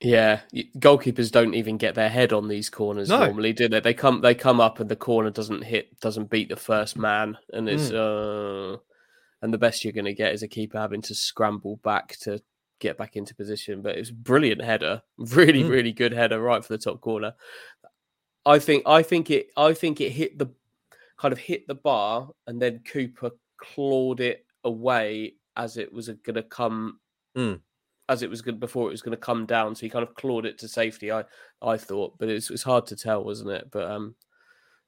[0.00, 0.40] Yeah,
[0.78, 3.24] goalkeepers don't even get their head on these corners no.
[3.24, 3.80] normally, do they?
[3.80, 7.38] They come they come up and the corner doesn't hit doesn't beat the first man
[7.50, 8.74] and it's mm.
[8.74, 8.78] uh
[9.40, 12.40] and the best you're going to get is a keeper having to scramble back to
[12.80, 13.82] get back into position.
[13.82, 15.70] But it was brilliant header, really, mm.
[15.70, 17.34] really good header right for the top corner.
[18.44, 20.48] I think, I think it, I think it hit the
[21.16, 26.34] kind of hit the bar, and then Cooper clawed it away as it was going
[26.34, 27.00] to come.
[27.36, 27.60] Mm.
[28.08, 30.14] As it was good before it was going to come down, so he kind of
[30.14, 31.10] clawed it to safety.
[31.10, 31.24] I,
[31.60, 33.68] I thought, but it's it's hard to tell, wasn't it?
[33.72, 34.14] But um,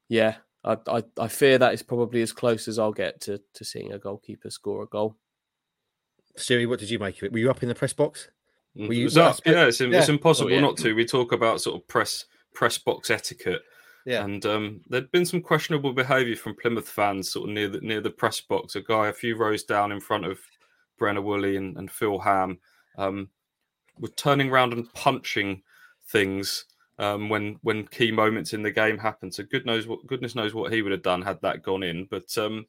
[0.07, 3.65] yeah, I, I, I fear that is probably as close as I'll get to to
[3.65, 5.17] seeing a goalkeeper score a goal.
[6.37, 7.31] Stewie, what did you make of it?
[7.31, 8.29] Were you up in the press box?
[8.75, 9.09] Were you?
[9.09, 9.65] Yeah, it's, yeah.
[9.65, 10.61] it's impossible oh, yeah.
[10.61, 10.93] not to.
[10.93, 13.61] We talk about sort of press press box etiquette.
[14.05, 14.23] Yeah.
[14.23, 18.01] And um, there'd been some questionable behaviour from Plymouth fans, sort of near the near
[18.01, 18.75] the press box.
[18.75, 20.39] A guy a few rows down in front of
[20.99, 22.59] Brenna Woolley and, and Phil Ham
[22.97, 23.29] um,
[23.99, 25.61] was turning around and punching
[26.07, 26.65] things
[26.97, 29.33] um, when when key moments in the game happened.
[29.33, 32.07] So good knows what goodness knows what he would have done had that gone in.
[32.09, 32.65] But um,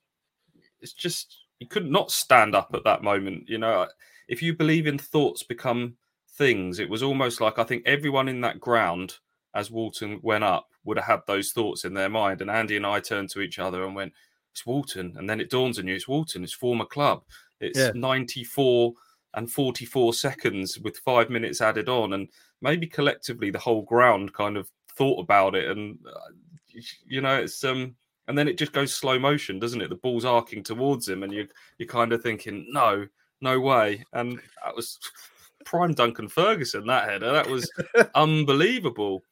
[0.80, 3.48] it's just he could not stand up at that moment.
[3.48, 3.86] You know,
[4.28, 5.94] if you believe in thoughts become
[6.32, 9.18] things, it was almost like I think everyone in that ground
[9.54, 12.40] as Walton went up would have had those thoughts in their mind.
[12.40, 14.12] And Andy and I turned to each other and went,
[14.52, 16.42] "It's Walton," and then it dawns on you, "It's Walton.
[16.42, 17.22] It's former club.
[17.60, 17.92] It's yeah.
[17.94, 18.94] 94."
[19.34, 22.14] and 44 seconds with five minutes added on.
[22.14, 22.28] And
[22.60, 25.70] maybe collectively the whole ground kind of thought about it.
[25.70, 27.94] And, uh, you know, it's, um,
[28.30, 29.88] and then it just goes slow motion, doesn't it?
[29.88, 33.08] The ball's arcing towards him, and you you're kind of thinking, no,
[33.40, 34.04] no way.
[34.12, 35.00] And that was
[35.64, 37.32] prime Duncan Ferguson, that header.
[37.32, 37.68] That was
[38.14, 39.24] unbelievable.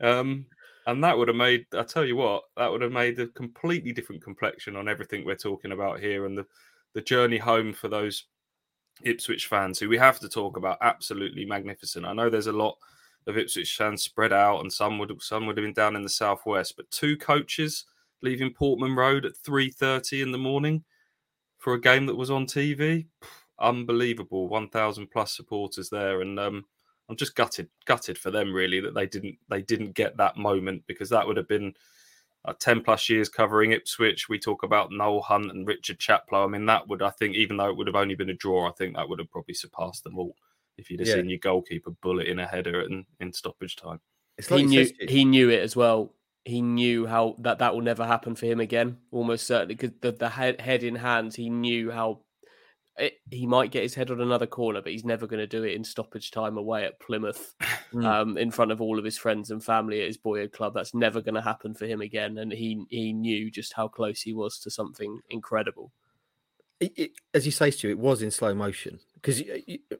[0.00, 0.46] Um,
[0.86, 3.90] and that would have made, I tell you what, that would have made a completely
[3.90, 6.46] different complexion on everything we're talking about here and the,
[6.94, 8.26] the journey home for those
[9.02, 10.78] Ipswich fans who we have to talk about.
[10.80, 12.06] Absolutely magnificent.
[12.06, 12.78] I know there's a lot
[13.26, 16.08] of Ipswich fans spread out, and some would some would have been down in the
[16.08, 16.76] southwest.
[16.76, 17.84] But two coaches
[18.22, 20.84] leaving Portman Road at three thirty in the morning
[21.58, 23.06] for a game that was on TV.
[23.58, 24.48] Unbelievable.
[24.48, 26.64] One thousand plus supporters there, and um,
[27.08, 30.82] I'm just gutted, gutted for them really that they didn't they didn't get that moment
[30.86, 31.74] because that would have been
[32.44, 34.28] uh, 10 plus years covering Ipswich.
[34.28, 36.44] We talk about Noel Hunt and Richard Chaplow.
[36.44, 38.68] I mean, that would, I think, even though it would have only been a draw,
[38.68, 40.34] I think that would have probably surpassed them all
[40.76, 41.14] if you'd have yeah.
[41.16, 44.00] seen your goalkeeper bullet in a header in, in stoppage time.
[44.50, 46.14] Like he knew he knew it as well.
[46.48, 49.74] He knew how that that will never happen for him again, almost certainly.
[49.74, 52.20] Because the, the head, head in hands, he knew how
[52.96, 55.62] it, he might get his head on another corner, but he's never going to do
[55.62, 57.54] it in stoppage time away at Plymouth,
[57.92, 58.02] mm.
[58.02, 60.72] um, in front of all of his friends and family at his boyhood club.
[60.72, 64.22] That's never going to happen for him again, and he he knew just how close
[64.22, 65.92] he was to something incredible.
[66.80, 69.42] It, it, as you say, Stu, it was in slow motion because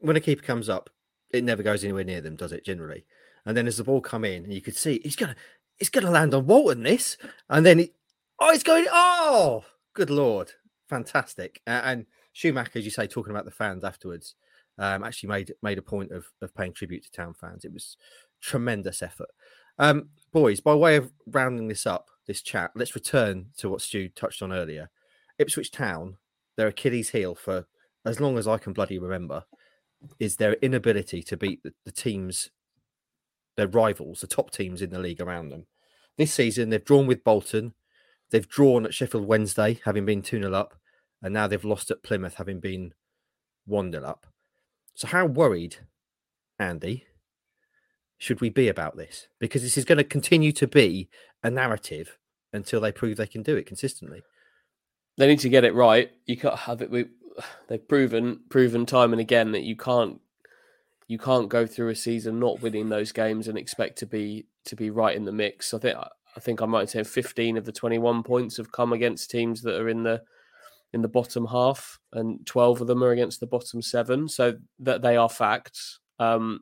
[0.00, 0.88] when a keeper comes up,
[1.30, 2.64] it never goes anywhere near them, does it?
[2.64, 3.04] Generally,
[3.44, 5.36] and then as the ball come in, and you could see he's gonna
[5.78, 7.16] he's gonna land on Walton this,
[7.48, 7.92] and then he,
[8.40, 9.64] oh, he's going, oh,
[9.94, 10.52] good lord,
[10.88, 14.34] fantastic, and Schumacher, as you say, talking about the fans afterwards,
[14.78, 17.64] um, actually made made a point of of paying tribute to town fans.
[17.64, 17.96] It was
[18.40, 19.30] tremendous effort.
[19.78, 24.08] Um, boys, by way of rounding this up, this chat, let's return to what Stu
[24.08, 24.90] touched on earlier.
[25.38, 26.16] Ipswich Town,
[26.56, 27.66] their Achilles heel for
[28.04, 29.44] as long as I can bloody remember,
[30.18, 32.50] is their inability to beat the, the teams,
[33.58, 35.66] their rivals, the top teams in the league around them.
[36.16, 37.74] This season, they've drawn with Bolton,
[38.30, 40.74] they've drawn at Sheffield Wednesday, having been 2 0 up,
[41.20, 42.94] and now they've lost at Plymouth, having been
[43.66, 44.26] 1 0 up.
[44.94, 45.76] So, how worried,
[46.58, 47.04] Andy,
[48.16, 49.26] should we be about this?
[49.40, 51.08] Because this is going to continue to be
[51.42, 52.16] a narrative
[52.52, 54.22] until they prove they can do it consistently.
[55.16, 56.12] They need to get it right.
[56.26, 57.10] You can't have it.
[57.68, 60.20] They've proven proven time and again that you can't
[61.08, 64.76] you can't go through a season not winning those games and expect to be to
[64.76, 65.74] be right in the mix.
[65.74, 69.30] I think I think I might say 15 of the 21 points have come against
[69.30, 70.22] teams that are in the
[70.92, 74.28] in the bottom half, and 12 of them are against the bottom seven.
[74.28, 76.00] So that they are facts.
[76.18, 76.60] Um,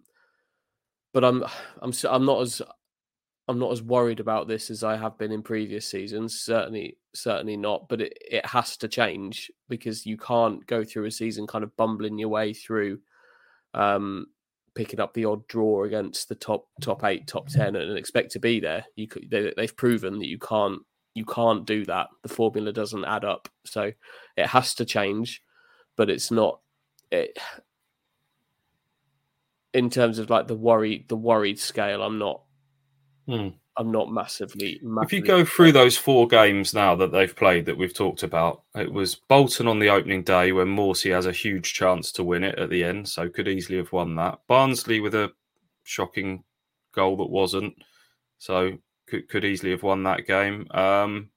[1.12, 1.44] but I'm
[1.82, 2.62] I'm I'm not as
[3.48, 6.40] I'm not as worried about this as I have been in previous seasons.
[6.40, 7.88] Certainly, certainly not.
[7.88, 11.76] But it, it has to change because you can't go through a season kind of
[11.76, 13.00] bumbling your way through,
[13.74, 14.26] um,
[14.76, 18.38] picking up the odd draw against the top top eight, top ten, and expect to
[18.38, 18.84] be there.
[18.94, 20.82] You could, they, they've proven that you can't
[21.14, 22.08] you can't do that.
[22.22, 23.48] The formula doesn't add up.
[23.64, 23.90] So
[24.36, 25.42] it has to change,
[25.96, 26.60] but it's not.
[27.10, 27.36] It,
[29.72, 32.42] in terms of like the worry, the worried scale, I'm not.
[33.26, 33.48] Hmm.
[33.78, 37.76] I'm not massively, If you go through those four games now that they've played that
[37.76, 41.74] we've talked about, it was Bolton on the opening day when Morsy has a huge
[41.74, 44.38] chance to win it at the end, so could easily have won that.
[44.48, 45.30] Barnsley with a
[45.84, 46.42] shocking
[46.94, 47.74] goal that wasn't,
[48.38, 50.66] so could could easily have won that game.
[50.70, 51.28] Um,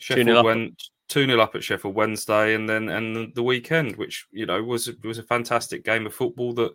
[0.00, 4.26] 2-0 Sheffield went two 0 up at Sheffield Wednesday, and then and the weekend, which
[4.30, 6.74] you know was was a fantastic game of football that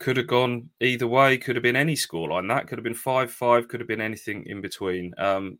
[0.00, 1.36] could have gone either way.
[1.38, 2.48] Could have been any scoreline.
[2.48, 3.68] That could have been five five.
[3.68, 5.12] Could have been anything in between.
[5.18, 5.58] Um,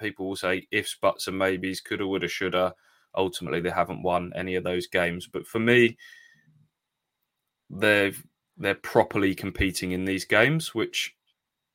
[0.00, 1.80] people will say ifs, buts, and maybes.
[1.80, 2.74] Coulda, woulda, shoulda.
[3.14, 5.28] Ultimately, they haven't won any of those games.
[5.30, 5.98] But for me,
[7.70, 8.20] they've
[8.56, 10.74] they're properly competing in these games.
[10.74, 11.14] Which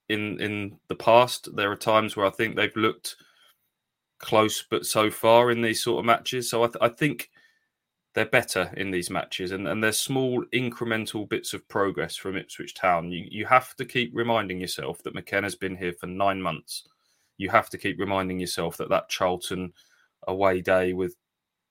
[0.09, 3.15] in in the past, there are times where I think they've looked
[4.19, 6.49] close, but so far in these sort of matches.
[6.49, 7.29] So I, th- I think
[8.17, 12.73] they're better in these matches, and, and there's small incremental bits of progress from Ipswich
[12.73, 13.11] Town.
[13.11, 16.87] You you have to keep reminding yourself that McKenna's been here for nine months.
[17.37, 19.71] You have to keep reminding yourself that that Charlton
[20.27, 21.15] away day with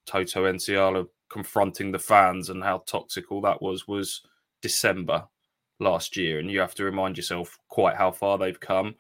[0.07, 4.23] Toto Nsiala confronting the fans and how toxic all that was was
[4.63, 5.27] December
[5.81, 8.95] last year, and you have to remind yourself quite how far they've come.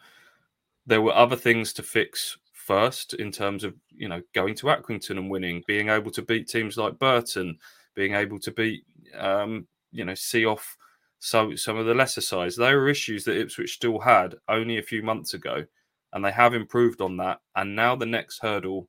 [0.84, 5.18] There were other things to fix first in terms of you know going to Accrington
[5.18, 7.58] and winning, being able to beat teams like Burton,
[7.94, 8.84] being able to beat
[9.16, 10.76] um, you know see off
[11.18, 12.56] so some of the lesser sides.
[12.56, 15.64] There were issues that Ipswich still had only a few months ago,
[16.12, 17.40] and they have improved on that.
[17.54, 18.88] And now the next hurdle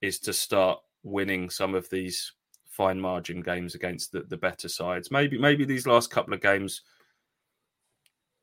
[0.00, 2.32] is to start winning some of these
[2.66, 5.10] fine margin games against the, the better sides.
[5.10, 6.82] Maybe maybe these last couple of games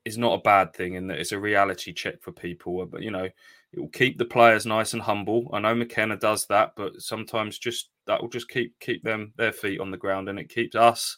[0.03, 2.85] is not a bad thing in that it's a reality check for people.
[2.85, 3.29] But you know,
[3.75, 5.49] it will keep the players nice and humble.
[5.51, 9.51] I know McKenna does that, but sometimes just that will just keep keep them their
[9.51, 11.17] feet on the ground, and it keeps us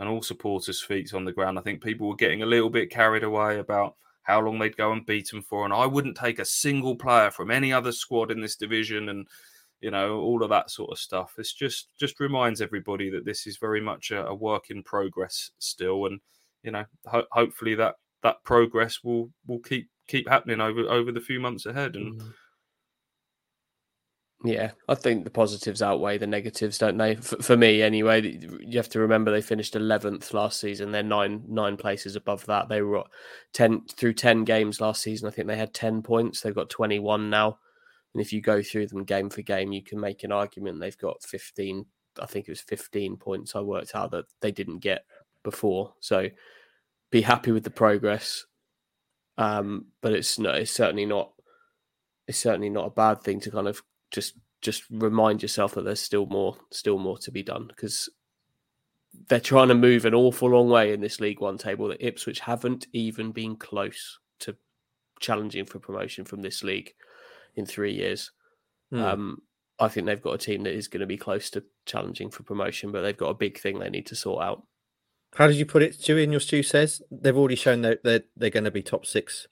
[0.00, 1.56] and all supporters' feet on the ground.
[1.56, 4.90] I think people were getting a little bit carried away about how long they'd go
[4.90, 8.32] and beat them for, and I wouldn't take a single player from any other squad
[8.32, 9.28] in this division, and
[9.80, 11.34] you know all of that sort of stuff.
[11.38, 15.52] It's just just reminds everybody that this is very much a, a work in progress
[15.60, 16.18] still, and
[16.64, 21.20] you know ho- hopefully that that progress will will keep keep happening over over the
[21.20, 21.96] few months ahead.
[21.96, 22.32] And mm.
[24.46, 27.14] Yeah, I think the positives outweigh the negatives, don't they?
[27.14, 28.38] For, for me, anyway.
[28.60, 30.92] You have to remember they finished eleventh last season.
[30.92, 32.68] They're nine nine places above that.
[32.68, 33.04] They were
[33.54, 35.28] ten through ten games last season.
[35.28, 36.42] I think they had ten points.
[36.42, 37.58] They've got twenty one now.
[38.12, 40.98] And if you go through them game for game, you can make an argument they've
[40.98, 41.86] got fifteen.
[42.20, 43.56] I think it was fifteen points.
[43.56, 45.06] I worked out that they didn't get
[45.42, 45.94] before.
[46.00, 46.28] So
[47.10, 48.44] be happy with the progress.
[49.36, 51.32] Um, but it's no, it's certainly not.
[52.26, 56.00] It's certainly not a bad thing to kind of just just remind yourself that there's
[56.00, 58.08] still more still more to be done because
[59.28, 62.40] they're trying to move an awful long way in this League One table that Ipswich
[62.40, 64.56] haven't even been close to
[65.20, 66.94] challenging for promotion from this league
[67.54, 68.32] in three years.
[68.90, 69.02] Hmm.
[69.02, 69.42] Um,
[69.78, 72.42] I think they've got a team that is going to be close to challenging for
[72.42, 74.62] promotion, but they've got a big thing they need to sort out.
[75.34, 76.22] How did you put it, Stewie?
[76.22, 79.48] In your Stew says they've already shown that they're, they're going to be top six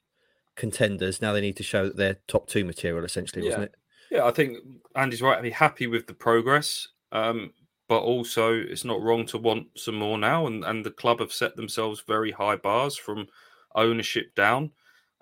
[0.54, 1.20] contenders.
[1.20, 3.74] Now they need to show that they're top two material, essentially, wasn't it?
[4.10, 4.58] Yeah, I think
[4.94, 5.38] Andy's right.
[5.38, 7.52] I'd be happy with the progress, um,
[7.88, 10.46] but also it's not wrong to want some more now.
[10.46, 13.26] And, and the club have set themselves very high bars from
[13.74, 14.70] ownership down.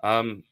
[0.03, 0.43] Um,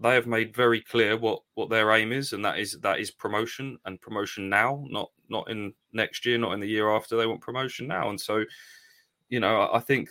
[0.00, 3.10] they have made very clear what, what their aim is, and that is that is
[3.10, 7.16] promotion and promotion now, not not in next year, not in the year after.
[7.16, 8.44] They want promotion now, and so
[9.28, 10.10] you know I, I think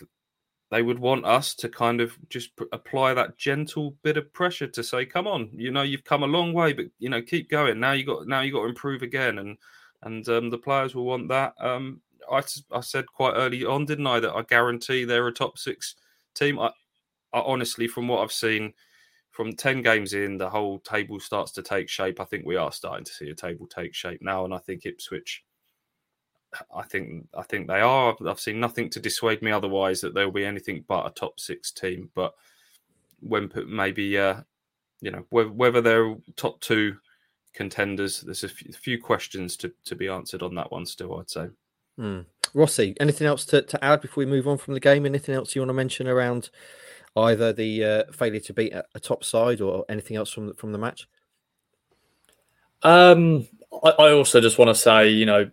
[0.74, 4.84] they would want us to kind of just apply that gentle bit of pressure to
[4.84, 7.80] say, "Come on, you know you've come a long way, but you know keep going.
[7.80, 9.58] Now you got now you got to improve again." And
[10.02, 11.54] and um, the players will want that.
[11.60, 15.96] Um, I said quite early on, didn't I, that I guarantee they're a top six
[16.34, 16.58] team.
[16.60, 16.72] I,
[17.34, 18.74] I honestly, from what I've seen,
[19.30, 22.20] from ten games in, the whole table starts to take shape.
[22.20, 24.88] I think we are starting to see a table take shape now, and I think
[24.88, 25.44] Ipswich.
[26.76, 28.16] I think I think they are.
[28.28, 31.72] I've seen nothing to dissuade me otherwise that they'll be anything but a top six
[31.72, 32.10] team.
[32.16, 32.34] But
[33.20, 34.42] when put maybe uh,
[35.02, 36.98] you know whether, whether they're top two
[37.54, 41.20] contenders, there's a few, few questions to, to be answered on that one still.
[41.20, 41.48] I'd say.
[41.98, 42.22] Hmm.
[42.54, 45.06] Rossi, anything else to, to add before we move on from the game?
[45.06, 46.50] Anything else you want to mention around
[47.16, 50.54] either the uh, failure to beat a, a top side or anything else from the,
[50.54, 51.08] from the match?
[52.84, 53.48] Um,
[53.84, 55.50] I, I also just want to say, you know,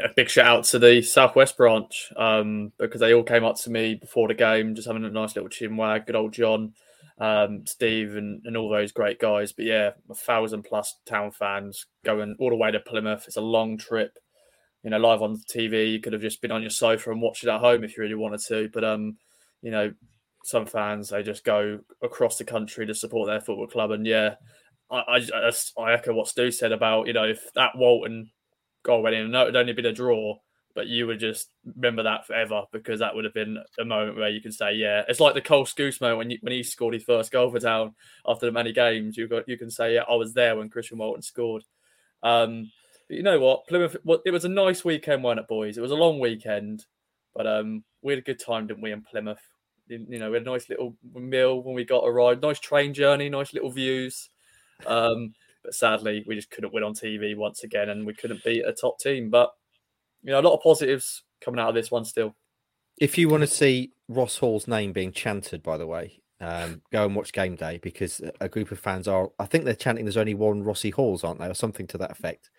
[0.00, 3.70] a big shout out to the Southwest branch um, because they all came up to
[3.70, 6.06] me before the game, just having a nice little chin wag.
[6.06, 6.72] Good old John,
[7.18, 9.52] um, Steve, and, and all those great guys.
[9.52, 13.24] But yeah, a thousand plus town fans going all the way to Plymouth.
[13.26, 14.18] It's a long trip.
[14.82, 15.92] you know, live on TV.
[15.92, 18.02] You could have just been on your sofa and watched it at home if you
[18.02, 18.68] really wanted to.
[18.72, 19.16] But um,
[19.62, 19.92] you know,
[20.44, 24.34] some fans they just go across the country to support their football club, and yeah,
[24.90, 28.30] I I, I echo what Stu said about you know if that Walton
[28.82, 30.38] goal went in, no, it'd only been a draw,
[30.74, 34.30] but you would just remember that forever because that would have been a moment where
[34.30, 36.94] you can say, yeah, it's like the Cole Skuse moment when you, when he scored
[36.94, 37.94] his first goal for Town
[38.26, 39.16] after the many games.
[39.16, 41.64] You got you can say, yeah, I was there when Christian Walton scored.
[42.22, 42.70] Um,
[43.08, 45.76] but you know what, Plymouth, it was a nice weekend, weren't it, boys?
[45.76, 46.86] It was a long weekend,
[47.34, 49.42] but um, we had a good time, didn't we, in Plymouth?
[49.88, 53.28] You know, we had a nice little meal when we got arrived, nice train journey,
[53.28, 54.30] nice little views.
[54.86, 58.64] Um, but sadly, we just couldn't win on TV once again, and we couldn't beat
[58.66, 59.30] a top team.
[59.30, 59.50] But
[60.22, 62.34] you know, a lot of positives coming out of this one still.
[62.98, 67.06] If you want to see Ross Hall's name being chanted, by the way, um, go
[67.06, 69.30] and watch game day because a group of fans are.
[69.38, 70.04] I think they're chanting.
[70.04, 72.50] There's only one Rossi Halls, aren't they, or something to that effect?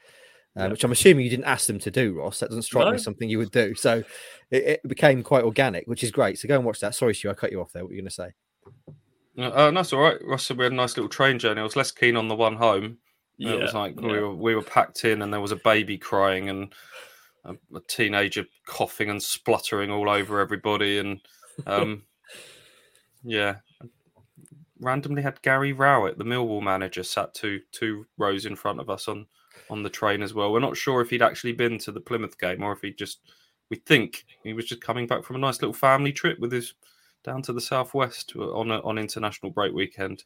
[0.55, 2.39] Um, Which I'm assuming you didn't ask them to do, Ross.
[2.39, 2.91] That doesn't strike No.
[2.91, 3.73] me as something you would do.
[3.73, 4.03] So
[4.51, 6.37] it, it became quite organic, which is great.
[6.37, 6.93] So go and watch that.
[6.93, 7.83] Sorry, Stu, I cut you off there.
[7.83, 8.33] What were you going to say?
[9.37, 10.19] Uh, that's all right.
[10.39, 11.59] Said we had a nice little train journey.
[11.59, 12.97] I was less keen on the one home.
[13.39, 16.49] it was like we were we were packed in, and there was a baby crying
[16.49, 16.73] and
[17.45, 21.19] a, a teenager coughing and spluttering all over everybody, and
[21.65, 22.03] um,
[23.23, 23.55] yeah,
[24.79, 29.07] randomly had Gary Rowett, the Millwall manager, sat two two rows in front of us
[29.07, 29.25] on
[29.69, 30.51] on the train as well.
[30.51, 33.19] We're not sure if he'd actually been to the Plymouth game or if he just.
[33.69, 36.75] We think he was just coming back from a nice little family trip with his
[37.23, 40.23] down to the southwest on a, on international break weekend.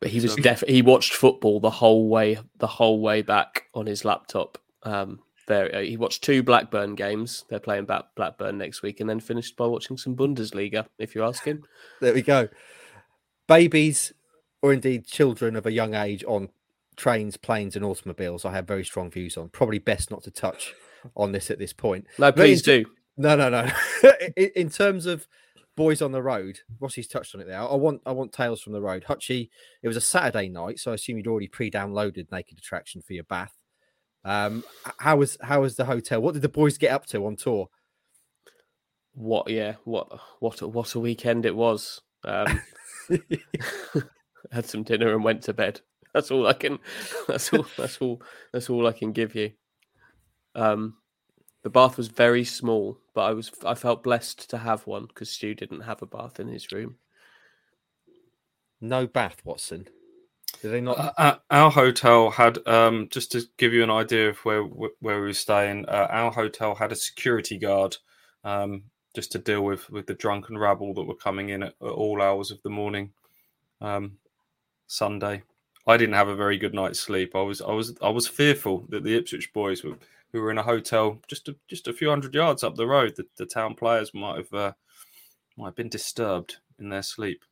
[0.00, 3.64] But he was So- definitely he watched football the whole way the whole way back
[3.74, 4.58] on his laptop.
[4.84, 7.44] Um, there uh, he watched two Blackburn games.
[7.48, 10.86] They're playing back Blackburn next week, and then finished by watching some Bundesliga.
[10.98, 11.64] If you ask him,
[12.00, 12.48] There we go.
[13.46, 14.12] Babies,
[14.60, 16.50] or indeed children of a young age on
[16.96, 19.48] trains, planes, and automobiles, I have very strong views on.
[19.48, 20.74] Probably best not to touch
[21.16, 22.06] on this at this point.
[22.18, 22.90] no, please in- do.
[23.16, 23.68] No, no, no.
[24.36, 25.26] in, in terms of
[25.78, 27.60] boys on the road, Rossi's touched on it there.
[27.60, 29.04] I want, I want tales from the road.
[29.08, 29.48] Hutchie,
[29.80, 33.22] it was a Saturday night, so I assume you'd already pre-downloaded Naked Attraction for your
[33.24, 33.54] bath.
[34.24, 34.64] Um,
[34.98, 36.20] how was how was the hotel?
[36.20, 37.68] What did the boys get up to on tour?
[39.14, 39.48] What?
[39.48, 39.74] Yeah.
[39.84, 40.08] What?
[40.40, 40.60] What?
[40.60, 42.02] What a weekend it was.
[42.24, 42.60] Um,
[44.52, 45.80] had some dinner and went to bed.
[46.12, 46.78] That's all I can.
[47.28, 47.66] That's all.
[47.76, 48.20] That's all.
[48.52, 49.52] That's all I can give you.
[50.54, 50.96] Um,
[51.68, 55.28] the bath was very small, but I was I felt blessed to have one because
[55.28, 56.96] Stu didn't have a bath in his room.
[58.80, 59.86] no bath, Watson.
[60.62, 60.98] Did they not?
[60.98, 65.20] Uh, uh, our hotel had um, just to give you an idea of where where
[65.20, 65.84] we were staying.
[65.86, 67.98] Uh, our hotel had a security guard
[68.44, 71.86] um, just to deal with with the drunken rabble that were coming in at, at
[71.86, 73.12] all hours of the morning.
[73.82, 74.16] Um,
[74.86, 75.42] Sunday,
[75.86, 77.36] I didn't have a very good night's sleep.
[77.36, 79.98] I was I was I was fearful that the Ipswich boys were
[80.32, 83.14] who were in a hotel just a, just a few hundred yards up the road.
[83.16, 84.72] The, the town players might have uh,
[85.56, 87.44] might have been disturbed in their sleep.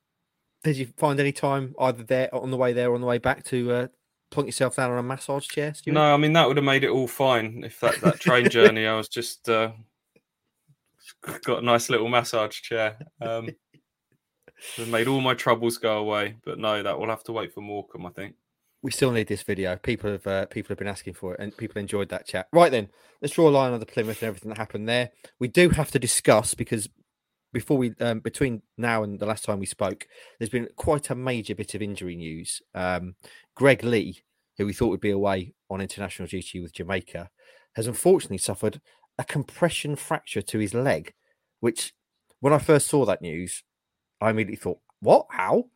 [0.64, 3.18] Did you find any time either there on the way there or on the way
[3.18, 3.86] back to uh,
[4.30, 5.74] plunk yourself down on a massage chair?
[5.74, 5.94] Stuart?
[5.94, 8.86] No, I mean that would have made it all fine if that, that train journey.
[8.86, 9.72] I was just uh,
[11.44, 12.98] got a nice little massage chair.
[13.20, 13.50] Um,
[14.78, 16.36] it made all my troubles go away.
[16.44, 18.34] But no, that will have to wait for Morecambe, I think.
[18.82, 19.76] We still need this video.
[19.76, 22.48] People have uh, people have been asking for it, and people enjoyed that chat.
[22.52, 22.88] Right then,
[23.20, 25.10] let's draw a line on the Plymouth and everything that happened there.
[25.38, 26.88] We do have to discuss because
[27.52, 30.06] before we um, between now and the last time we spoke,
[30.38, 32.60] there's been quite a major bit of injury news.
[32.74, 33.14] Um,
[33.54, 34.22] Greg Leigh,
[34.58, 37.30] who we thought would be away on international duty with Jamaica,
[37.74, 38.80] has unfortunately suffered
[39.18, 41.14] a compression fracture to his leg,
[41.60, 41.94] which
[42.40, 43.64] when I first saw that news,
[44.20, 45.26] I immediately thought, "What?
[45.30, 45.70] How?"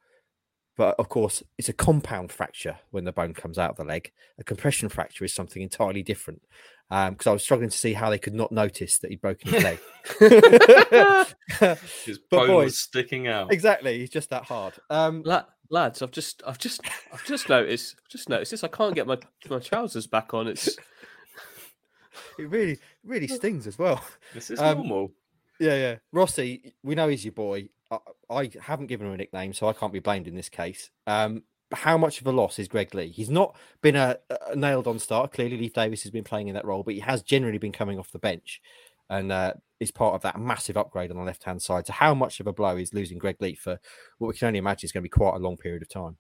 [0.81, 4.13] But of course, it's a compound fracture when the bone comes out of the leg.
[4.39, 6.41] A compression fracture is something entirely different.
[6.89, 9.63] Because I was struggling to see how they could not notice that he'd broken his
[9.63, 9.79] leg.
[12.07, 13.53] His bone boys- was sticking out.
[13.53, 14.73] exactly, he's just that hard.
[14.89, 16.81] Um, La- lads, I've just, I've just,
[17.13, 18.65] I've just noticed, just noticed this.
[18.65, 19.19] I can't get my
[19.51, 20.47] my trousers back on.
[20.49, 20.67] It's
[22.39, 24.03] it really, really stings as well.
[24.33, 25.13] This is Um, normal.
[25.59, 25.97] Yeah, yeah.
[26.11, 27.69] Rossi, we know he's your boy.
[27.91, 30.91] I, haven't given him a nickname, so I can't be blamed in this case.
[31.07, 33.11] Um, how much of a loss is Greg Leigh?
[33.11, 34.19] He's not been a,
[34.49, 35.29] a nailed on starter.
[35.29, 37.99] Clearly, Leif Davis has been playing in that role, but he has generally been coming
[37.99, 38.61] off the bench
[39.09, 41.87] and uh, is part of that massive upgrade on the left hand side.
[41.87, 43.79] So, how much of a blow is losing Greg Leigh for
[44.19, 46.17] what we can only imagine is going to be quite a long period of time?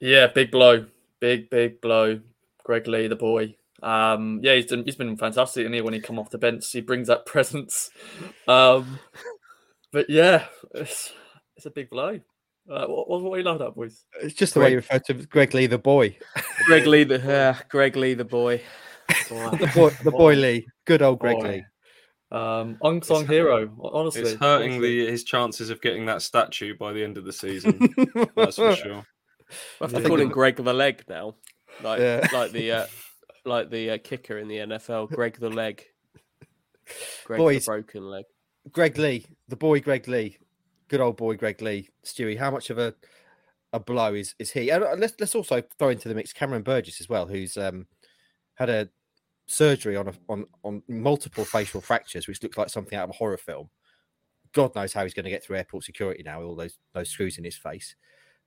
[0.00, 0.86] Yeah, big blow,
[1.20, 2.20] big big blow.
[2.64, 3.56] Greg Leigh, the boy.
[3.82, 6.70] Um, yeah, he's done, he's been fantastic, and he when he come off the bench,
[6.70, 7.90] he brings that presence.
[8.48, 8.98] Um,
[9.94, 11.12] but yeah, it's,
[11.56, 12.20] it's a big blow.
[12.68, 14.04] Uh, what, what, what are you laughing at, boys?
[14.22, 16.16] It's just the way you refer to Greg Leigh, the boy.
[16.66, 18.60] Greg Leigh, the uh, Greg Leigh, the boy.
[19.28, 21.48] the boy, the boy Lee, good old Greg Boy.
[21.48, 21.64] Lee.
[22.36, 24.22] Um, unsung hero, honestly.
[24.22, 25.04] It's hurting honestly.
[25.04, 27.94] the his chances of getting that statue by the end of the season.
[28.36, 28.92] That's for sure.
[28.94, 29.04] I have
[29.82, 31.36] I to think call him Greg the Leg now,
[31.82, 32.26] like Yeah.
[32.32, 32.86] like the uh,
[33.44, 35.84] like the uh, kicker in the NFL, Greg the Leg.
[37.24, 37.64] Greg Boys.
[37.66, 38.24] the Broken Leg.
[38.72, 40.38] Greg Leigh, the boy Greg Leigh,
[40.88, 41.88] good old boy Greg Leigh.
[42.04, 42.94] Stewie, how much of a
[43.72, 44.70] a blow is is he?
[44.70, 47.86] And uh, let's let's also throw into the mix Cameron Burgess as well, who's um
[48.54, 48.88] had a
[49.46, 53.18] surgery on a, on on multiple facial fractures, which looks like something out of a
[53.18, 53.68] horror film.
[54.52, 57.10] God knows how he's going to get through airport security now with all those those
[57.10, 57.96] screws in his face.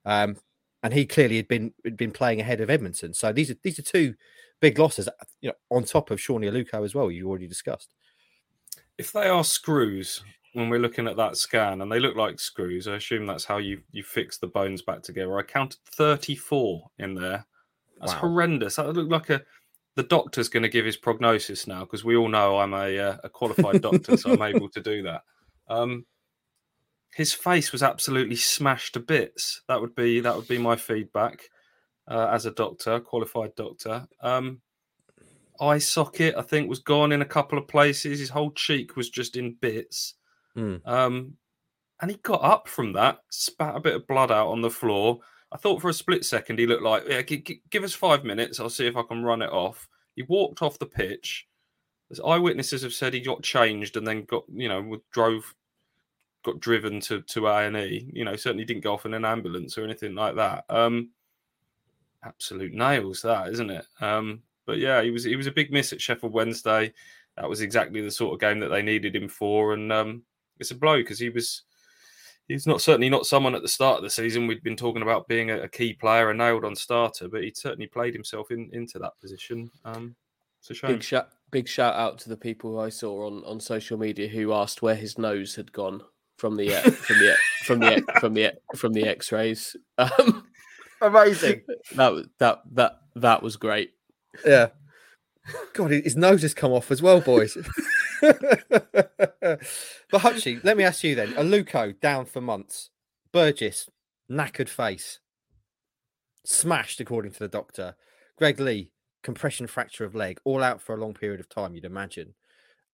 [0.05, 0.37] Um,
[0.83, 3.15] and he clearly had been had been playing ahead of Edmundson.
[3.15, 4.15] So these are these are two
[4.61, 5.09] big losses,
[5.41, 7.11] you know, on top of Sone Aluko as well.
[7.11, 7.93] You already discussed.
[8.97, 10.23] If they are screws,
[10.53, 13.57] when we're looking at that scan, and they look like screws, I assume that's how
[13.57, 15.37] you you fix the bones back together.
[15.37, 17.45] I counted thirty four in there.
[17.99, 18.19] That's Wow.
[18.19, 18.75] horrendous.
[18.77, 19.41] That looked like a.
[19.95, 23.17] The doctor's going to give his prognosis now because we all know I'm a uh,
[23.23, 25.23] a qualified doctor, so I'm able to do that.
[25.67, 26.05] Um,
[27.15, 29.63] his face was absolutely smashed to bits.
[29.67, 31.49] That would be that would be my feedback
[32.07, 34.07] uh, as a doctor, qualified doctor.
[34.21, 34.61] Um,
[35.61, 38.19] eye socket, I think, was gone in a couple of places.
[38.19, 40.15] His whole cheek was just in bits.
[40.55, 40.85] Mm.
[40.87, 41.33] Um,
[42.01, 45.19] and he got up from that, spat a bit of blood out on the floor.
[45.51, 48.23] I thought for a split second he looked like, yeah, g- g- give us five
[48.23, 48.59] minutes.
[48.59, 49.87] I'll see if I can run it off.
[50.15, 51.47] He walked off the pitch.
[52.11, 55.55] As eyewitnesses have said, he got changed and then got, you know, drove,
[56.43, 58.09] got driven to to A and E.
[58.13, 60.65] You know, certainly didn't go off in an ambulance or anything like that.
[60.69, 61.09] Um,
[62.23, 63.85] absolute nails, that isn't it?
[63.99, 66.93] Um, but yeah, he was he was a big miss at Sheffield Wednesday.
[67.35, 70.23] That was exactly the sort of game that they needed him for, and um,
[70.59, 71.63] it's a blow because he was
[72.47, 75.27] he's not certainly not someone at the start of the season we'd been talking about
[75.27, 78.69] being a, a key player, a nailed on starter, but he certainly played himself in,
[78.73, 79.69] into that position.
[79.85, 80.15] Um,
[80.59, 80.91] it's a shame.
[80.93, 84.27] Big shout, big shout out to the people who I saw on, on social media
[84.27, 86.01] who asked where his nose had gone
[86.37, 89.75] from the uh, from the from the from the from the X-rays.
[89.99, 90.47] Um,
[90.99, 91.61] Amazing.
[91.95, 93.91] that was that that that was great.
[94.45, 94.67] Yeah.
[95.73, 97.57] God, his nose has come off as well, boys.
[98.21, 99.61] but
[100.11, 101.33] Hutchie, let me ask you then.
[101.33, 102.89] Aluko down for months.
[103.31, 103.89] Burgess,
[104.29, 105.19] knackered face.
[106.45, 107.95] Smashed, according to the doctor.
[108.37, 108.91] Greg Leigh,
[109.23, 112.33] compression fracture of leg, all out for a long period of time, you'd imagine.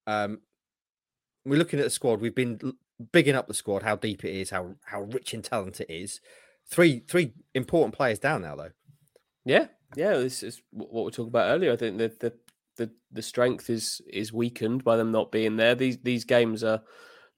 [0.07, 0.39] Um,
[1.45, 2.21] we're looking at the squad.
[2.21, 2.59] We've been
[3.11, 6.21] bigging up the squad, how deep it is, how how rich in talent it is.
[6.69, 8.71] Three three important players down now, though.
[9.45, 10.13] Yeah, yeah.
[10.13, 11.73] This is what we talked about earlier.
[11.73, 12.33] I think that the
[12.77, 15.75] the the strength is is weakened by them not being there.
[15.75, 16.81] These these games are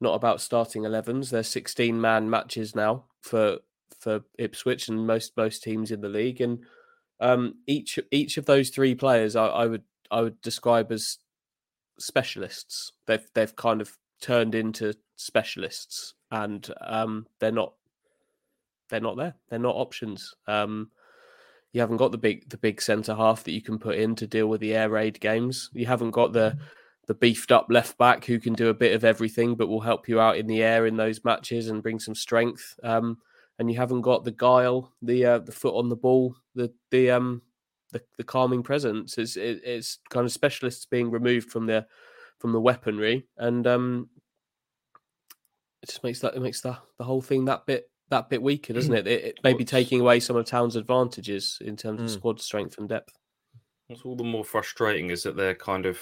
[0.00, 1.30] not about starting 11s.
[1.30, 3.58] They're 16 man matches now for
[3.98, 6.40] for Ipswich and most most teams in the league.
[6.40, 6.64] And
[7.20, 11.18] um, each each of those three players, I, I would I would describe as
[11.98, 12.92] specialists.
[13.06, 17.74] They've they've kind of turned into specialists, and um, they're not
[18.88, 19.34] they're not there.
[19.48, 20.34] They're not options.
[20.46, 20.90] Um,
[21.76, 24.26] you haven't got the big the big centre half that you can put in to
[24.26, 25.68] deal with the air raid games.
[25.74, 26.56] You haven't got the
[27.06, 30.08] the beefed up left back who can do a bit of everything, but will help
[30.08, 32.80] you out in the air in those matches and bring some strength.
[32.82, 33.18] Um,
[33.58, 37.10] and you haven't got the guile, the uh, the foot on the ball, the the
[37.10, 37.42] um
[37.92, 39.18] the, the calming presence.
[39.18, 41.86] It's it, it's kind of specialists being removed from the
[42.38, 44.08] from the weaponry, and um,
[45.82, 48.72] it just makes that it makes the the whole thing that bit that bit weaker,
[48.72, 49.06] doesn't it?
[49.06, 52.12] It, it may be taking away some of Town's advantages in terms of Mm.
[52.12, 53.16] squad strength and depth.
[53.88, 55.98] What's all the more frustrating is that they're kind of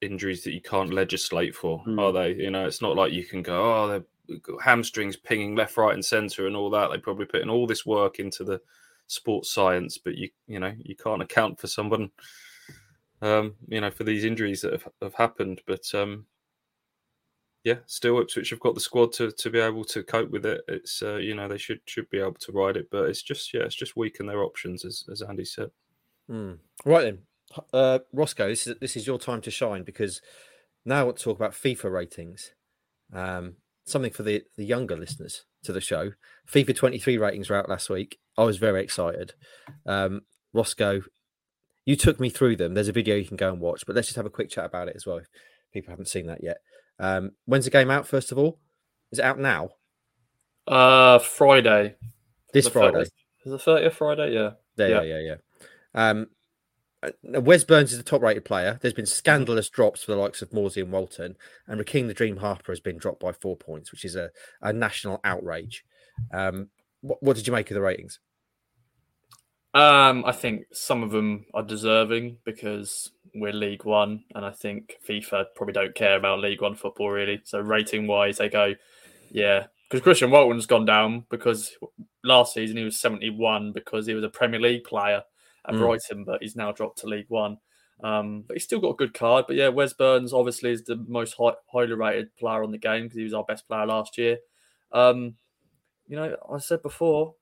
[0.00, 1.98] injuries that you can't legislate for, Hmm.
[1.98, 2.34] are they?
[2.34, 3.88] You know, it's not like you can go, oh,
[4.28, 6.90] they've got hamstrings pinging left, right, and centre, and all that.
[6.90, 8.60] They probably put in all this work into the
[9.06, 12.10] sports science, but you, you know, you can't account for someone,
[13.22, 15.62] um, you know, for these injuries that have, have happened.
[15.66, 16.26] But um,
[17.66, 20.60] yeah, still Ipswich have got the squad to, to be able to cope with it.
[20.68, 23.52] It's uh, you know they should should be able to ride it, but it's just
[23.52, 25.72] yeah, it's just weaken their options, as as Andy said.
[26.28, 26.52] Hmm.
[26.84, 27.18] Right then,
[27.72, 30.22] uh, Roscoe, this is this is your time to shine because
[30.84, 32.52] now I want to talk about FIFA ratings.
[33.12, 36.12] Um, something for the the younger listeners to the show.
[36.48, 38.20] FIFA 23 ratings were out last week.
[38.38, 39.32] I was very excited.
[39.84, 40.20] Um,
[40.52, 41.02] Roscoe,
[41.84, 42.74] you took me through them.
[42.74, 44.66] There's a video you can go and watch, but let's just have a quick chat
[44.66, 45.16] about it as well.
[45.16, 45.26] If
[45.72, 46.58] people haven't seen that yet.
[46.98, 48.06] Um, when's the game out?
[48.06, 48.58] First of all,
[49.12, 49.70] is it out now?
[50.66, 51.96] Uh, Friday.
[52.52, 52.98] This The Friday.
[52.98, 53.10] 30th.
[53.44, 54.34] Is the thirtieth Friday?
[54.34, 54.50] Yeah.
[54.76, 55.36] There, yeah, yeah, yeah.
[55.94, 56.26] Um,
[57.02, 58.78] uh, Wes Burns is the top-rated player.
[58.80, 61.36] There's been scandalous drops for the likes of Morsy and Walton,
[61.68, 64.30] and Rekeem the Dream Harper has been dropped by four points, which is a,
[64.60, 65.84] a national outrage.
[66.32, 66.70] Um,
[67.02, 68.18] what, what did you make of the ratings?
[69.74, 74.96] Um, I think some of them are deserving because we're League One, and I think
[75.08, 77.40] FIFA probably don't care about League One football really.
[77.44, 78.74] So rating wise, they go,
[79.30, 81.76] yeah, because Christian Walton's gone down because
[82.24, 85.22] last season he was 71 because he was a Premier League player
[85.68, 85.78] at Mm.
[85.78, 87.58] Brighton, but he's now dropped to League One.
[88.04, 89.46] Um, but he's still got a good card.
[89.48, 93.04] But yeah, Wes Burns obviously is the most high, highly rated player on the game
[93.04, 94.38] because he was our best player last year.
[94.92, 95.34] Um,
[96.06, 97.34] you know, I said before,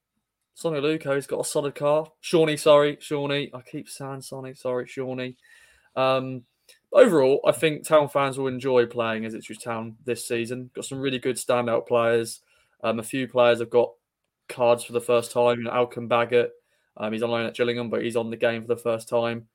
[0.54, 2.06] Sonny Luco, he's got a solid car.
[2.22, 3.32] Sone, sorry, Sone.
[3.32, 5.34] I keep saying Sonny, sorry, Sone.
[5.96, 6.42] Um,
[6.92, 10.70] overall, I think Town fans will enjoy playing as Ipswich Town this season.
[10.74, 12.40] Got some really good standout players.
[12.82, 13.92] Um, a few players have got
[14.48, 15.58] cards for the first time.
[15.58, 16.50] You know, Elkan Baggott,
[16.96, 19.48] um, he's on loan at Gillingham, but he's on the game for the first time.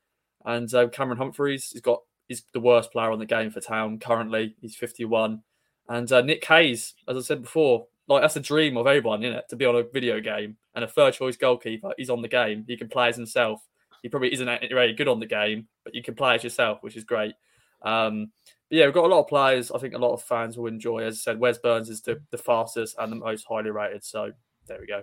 [0.45, 3.99] And uh, Cameron Humphreys, he's got he's the worst player on the game for Town
[3.99, 4.55] currently.
[4.61, 5.41] He's 51.
[5.89, 9.37] And uh, Nick Hayes, as I said before, like that's a dream of everyone, isn't
[9.37, 9.49] it?
[9.49, 11.91] To be on a video game and a third choice goalkeeper.
[11.97, 12.63] He's on the game.
[12.67, 13.61] He can play as himself.
[14.01, 16.95] He probably isn't very good on the game, but you can play as yourself, which
[16.95, 17.33] is great.
[17.81, 18.31] Um,
[18.69, 19.71] but yeah, we've got a lot of players.
[19.71, 20.99] I think a lot of fans will enjoy.
[20.99, 24.03] As I said, Wes Burns is the, the fastest and the most highly rated.
[24.03, 24.31] So
[24.67, 25.01] there we go.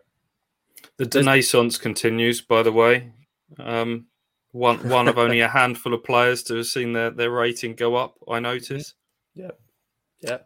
[0.98, 3.12] The Renaissance continues, by the way.
[3.58, 4.06] Um,
[4.52, 7.94] one one of only a handful of players to have seen their, their rating go
[7.96, 8.16] up.
[8.28, 8.94] I notice.
[9.34, 9.50] Yeah,
[10.20, 10.38] yeah.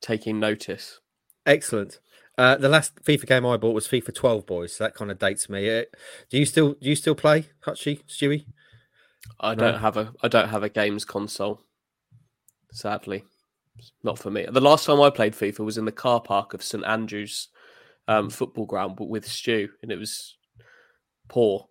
[0.00, 1.00] Taking notice.
[1.46, 2.00] Excellent.
[2.36, 4.76] Uh, the last FIFA game I bought was FIFA 12, boys.
[4.76, 5.70] So that kind of dates me.
[5.70, 5.84] Uh,
[6.30, 8.46] do you still do you still play Hutchie, Stewie?
[9.40, 11.60] I don't have a I don't have a games console.
[12.72, 13.24] Sadly,
[13.78, 14.46] It's not for me.
[14.50, 17.48] The last time I played FIFA was in the car park of St Andrews
[18.08, 20.36] um, football ground, but with Stew, and it was
[21.28, 21.68] poor.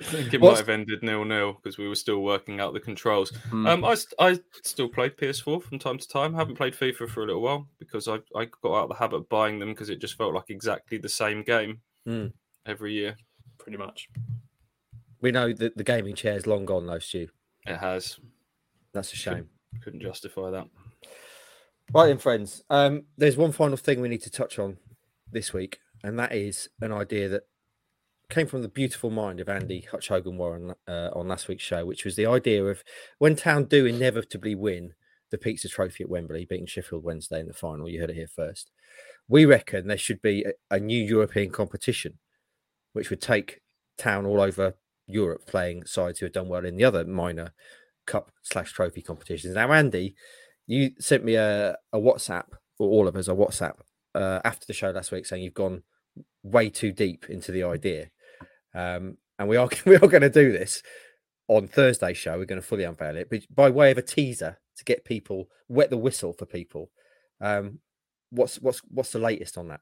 [0.00, 2.72] I think it What's- might have ended nil nil because we were still working out
[2.74, 3.32] the controls.
[3.50, 3.68] Mm.
[3.68, 6.34] Um, I, st- I still play PS4 from time to time.
[6.34, 8.94] I haven't played FIFA for a little while because I, I got out of the
[8.96, 12.32] habit of buying them because it just felt like exactly the same game Mm.
[12.66, 13.16] every year.
[13.58, 14.08] Pretty much.
[15.20, 17.28] We know that the gaming chair is long gone, though, Stu.
[17.66, 18.18] It has.
[18.92, 19.48] That's a shame.
[19.82, 20.68] Couldn't justify that.
[21.92, 22.62] Right then, friends.
[22.70, 24.76] Um, there's one final thing we need to touch on
[25.32, 27.42] this week, and that is an idea that
[28.28, 31.84] came from the beautiful mind of Andy Hutch Hogan Warren uh, on last week's show,
[31.84, 32.82] which was the idea of
[33.18, 34.94] when Town do inevitably win
[35.30, 37.88] the Pizza Trophy at Wembley, beating Sheffield Wednesday in the final.
[37.88, 38.70] You heard it here first.
[39.28, 42.18] We reckon there should be a, a new European competition,
[42.92, 43.60] which would take
[43.98, 44.74] Town all over
[45.06, 47.52] Europe playing sides who have done well in the other minor
[48.06, 49.54] cup slash trophy competitions.
[49.54, 50.14] Now, Andy,
[50.66, 52.46] you sent me a, a WhatsApp,
[52.78, 53.78] or all of us a WhatsApp
[54.14, 55.82] uh, after the show last week saying you've gone
[56.42, 58.10] way too deep into the idea.
[58.76, 60.82] Um, and we are we are going to do this
[61.48, 62.38] on Thursday's show.
[62.38, 65.48] We're going to fully unveil it, but by way of a teaser to get people
[65.68, 66.90] wet the whistle for people.
[67.40, 67.80] Um,
[68.30, 69.80] what's what's what's the latest on that?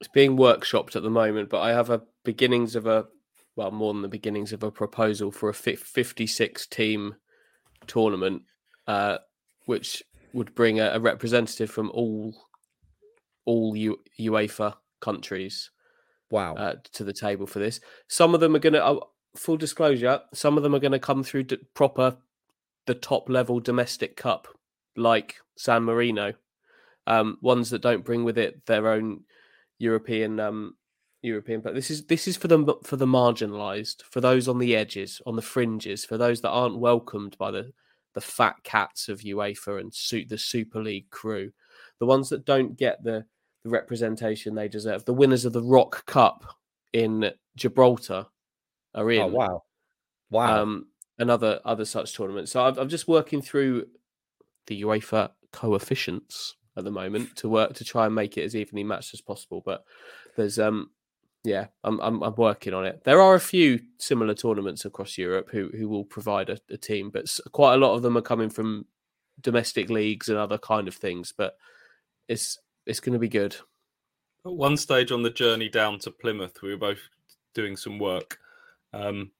[0.00, 3.06] It's being workshopped at the moment, but I have a beginnings of a
[3.56, 7.14] well, more than the beginnings of a proposal for a 56 team
[7.86, 8.42] tournament,
[8.88, 9.18] uh,
[9.66, 10.02] which
[10.32, 12.34] would bring a, a representative from all
[13.44, 15.70] all U- UEFA countries
[16.34, 16.54] Wow.
[16.56, 17.80] uh, to the table for this.
[18.08, 19.00] Some of them are going to, uh,
[19.36, 22.16] full disclosure, some of them are going to come through d- proper,
[22.86, 24.48] the top level domestic cup,
[24.96, 26.34] like San Marino.
[27.06, 29.24] Um, ones that don't bring with it their own
[29.78, 30.76] European, um,
[31.22, 31.60] European.
[31.60, 35.20] But this is this is for the for the marginalised, for those on the edges,
[35.26, 37.72] on the fringes, for those that aren't welcomed by the
[38.14, 41.52] the fat cats of UEFA and suit the Super League crew,
[41.98, 43.26] the ones that don't get the
[43.64, 45.04] the representation they deserve.
[45.04, 46.44] The winners of the Rock Cup
[46.92, 48.26] in Gibraltar
[48.94, 49.22] are in.
[49.22, 49.62] oh wow.
[50.30, 50.62] Wow.
[50.62, 50.86] Um,
[51.18, 52.52] and other other such tournaments.
[52.52, 53.86] So I'm, I'm just working through
[54.66, 58.84] the UEFA coefficients at the moment to work to try and make it as evenly
[58.84, 59.62] matched as possible.
[59.64, 59.84] But
[60.36, 60.90] there's um
[61.44, 63.04] yeah, I'm I'm, I'm working on it.
[63.04, 67.10] There are a few similar tournaments across Europe who who will provide a, a team,
[67.10, 68.86] but quite a lot of them are coming from
[69.40, 71.32] domestic leagues and other kind of things.
[71.36, 71.56] But
[72.28, 73.56] it's it's going to be good.
[74.46, 77.00] At one stage on the journey down to Plymouth, we were both
[77.54, 78.38] doing some work,
[78.92, 79.30] um,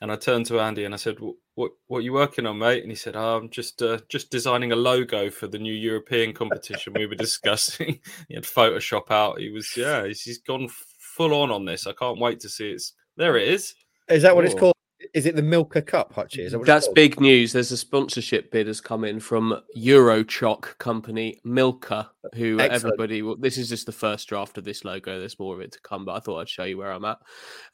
[0.00, 2.58] and I turned to Andy and I said, "What what, what are you working on,
[2.58, 5.74] mate?" And he said, oh, "I'm just uh, just designing a logo for the new
[5.74, 7.98] European competition we were discussing."
[8.28, 9.40] he had Photoshop out.
[9.40, 11.86] He was yeah, he's, he's gone full on on this.
[11.86, 13.36] I can't wait to see it's there.
[13.36, 13.74] It is.
[14.08, 14.58] is that what it's oh.
[14.58, 14.74] called?
[15.14, 16.38] Is it the Milka Cup, Hutchie?
[16.38, 17.52] Is that That's big news.
[17.52, 22.94] There's a sponsorship bid has come in from Eurochoc company Milka, who Excellent.
[22.94, 23.20] everybody.
[23.20, 25.18] Well, this is just the first draft of this logo.
[25.18, 27.18] There's more of it to come, but I thought I'd show you where I'm at.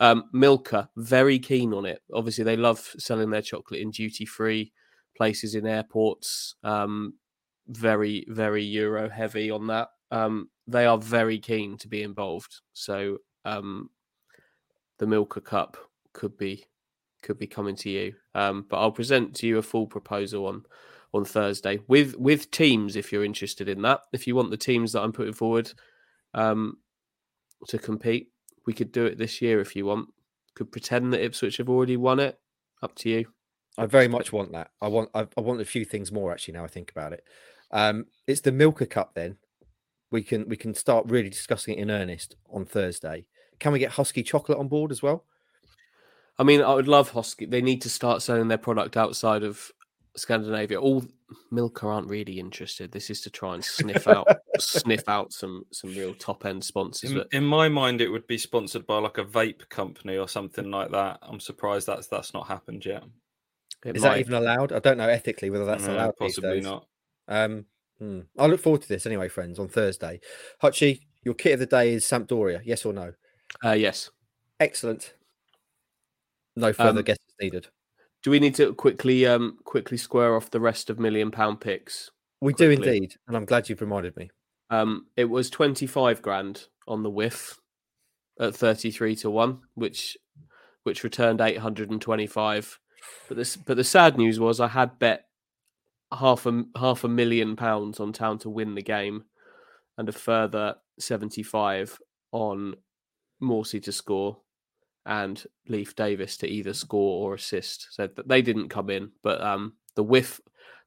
[0.01, 2.03] Um, Milka, very keen on it.
[2.13, 4.73] Obviously, they love selling their chocolate in duty free
[5.17, 6.57] places in airports.
[6.65, 7.15] Um,
[7.69, 9.91] very, very Euro heavy on that.
[10.11, 12.63] Um, they are very keen to be involved.
[12.73, 13.91] So um,
[14.99, 15.77] the Milka Cup
[16.13, 16.65] could be
[17.23, 18.15] could be coming to you.
[18.35, 20.65] Um, but I'll present to you a full proposal on
[21.15, 24.01] on Thursday with with teams if you're interested in that.
[24.13, 25.73] If you want the teams that I'm putting forward
[26.35, 26.79] um,
[27.69, 28.31] to compete,
[28.67, 30.09] we could do it this year if you want.
[30.55, 32.39] Could pretend that Ipswich have already won it.
[32.83, 33.27] Up to you.
[33.77, 34.71] I very much want that.
[34.81, 36.55] I want I, I want a few things more actually.
[36.55, 37.25] Now I think about it,
[37.71, 39.15] um, it's the Milka Cup.
[39.15, 39.37] Then
[40.11, 43.27] we can we can start really discussing it in earnest on Thursday.
[43.59, 45.25] Can we get Husky chocolate on board as well?
[46.39, 47.47] I mean, I would love Husky.
[47.47, 49.71] They need to start selling their product outside of
[50.17, 50.81] Scandinavia.
[50.81, 51.05] All
[51.51, 52.93] Milka aren't really interested.
[52.93, 54.27] This is to try and sniff out
[54.59, 57.11] sniff out some some real top end sponsors.
[57.11, 60.29] In, But in my mind, it would be sponsored by like a vape company or
[60.29, 61.19] something like that.
[61.23, 63.03] I'm surprised that's that's not happened yet.
[63.85, 64.11] it Is might.
[64.15, 64.73] that even allowed?
[64.73, 66.15] I don't know ethically whether that's No, allowed.
[66.21, 66.65] these possibly days.
[66.65, 66.87] not.
[67.29, 67.67] Um,
[67.99, 68.21] hmm.
[68.39, 69.59] I look forward to this anyway, friends.
[69.59, 70.21] On Thursday,
[70.63, 72.61] Hutchie, your kit of the day is Sampdoria.
[72.65, 73.13] Yes or no?
[73.65, 74.11] Uh, yes.
[74.61, 75.15] Excellent.
[76.59, 77.69] No further Um, guesses needed.
[78.23, 82.11] Do we need to quickly um quickly square off the rest of million pound picks?
[82.41, 84.31] We do indeed, and I'm glad you've reminded me.
[84.71, 87.59] Um, it was twenty five grand on the whiff
[88.41, 90.17] at thirty three to one, which
[90.83, 92.79] which returned eight hundred and twenty five.
[93.29, 95.27] But this but the sad news was I had bet
[96.13, 99.25] half a half a million pounds on town to win the game,
[99.97, 101.99] and a further seventy five
[102.33, 102.75] on
[103.41, 104.39] Morsy to score
[105.07, 107.89] and Leif Davis to either score or assist.
[107.91, 110.41] So th- they didn't come in, but um, the whiff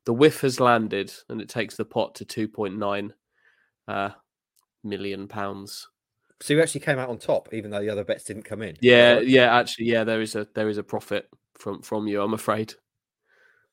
[0.06, 3.14] the whiff has landed, and it takes the pot to two point nine
[3.88, 4.12] uh,
[4.84, 5.88] million pounds.
[6.42, 8.78] So you actually came out on top, even though the other bets didn't come in.
[8.82, 12.22] Yeah, yeah, actually, yeah, there is a there is a profit from from you.
[12.22, 12.74] I'm afraid.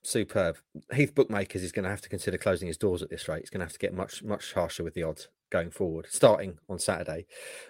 [0.03, 0.57] superb.
[0.93, 3.41] Heath Bookmakers is going to have to consider closing his doors at this rate.
[3.41, 6.59] He's going to have to get much much harsher with the odds going forward, starting
[6.69, 7.25] on Saturday.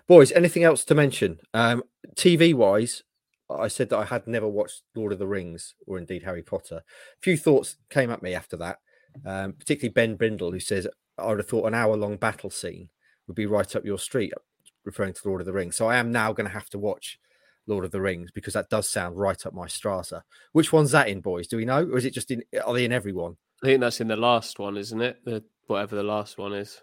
[0.08, 1.40] Boys, anything else to mention?
[1.54, 1.84] Um,
[2.16, 3.04] TV wise,
[3.50, 6.78] I said that I had never watched Lord of the Rings or indeed Harry Potter.
[6.78, 8.80] A few thoughts came at me after that,
[9.26, 12.90] um, particularly Ben Brindle, who says I would have thought an hour long battle scene
[13.28, 14.34] would be right up your street,
[14.86, 15.76] referring to Lord of the Rings.
[15.76, 17.20] So I am now going to have to watch
[17.68, 20.24] Lord of the Rings because that does sound right up my strata.
[20.52, 21.48] Which one's that in, boys?
[21.48, 22.44] Do we know, or is it just in?
[22.66, 23.38] Are they in everyone?
[23.64, 25.24] I think that's in the last one, isn't it?
[25.26, 26.82] The whatever the last one is.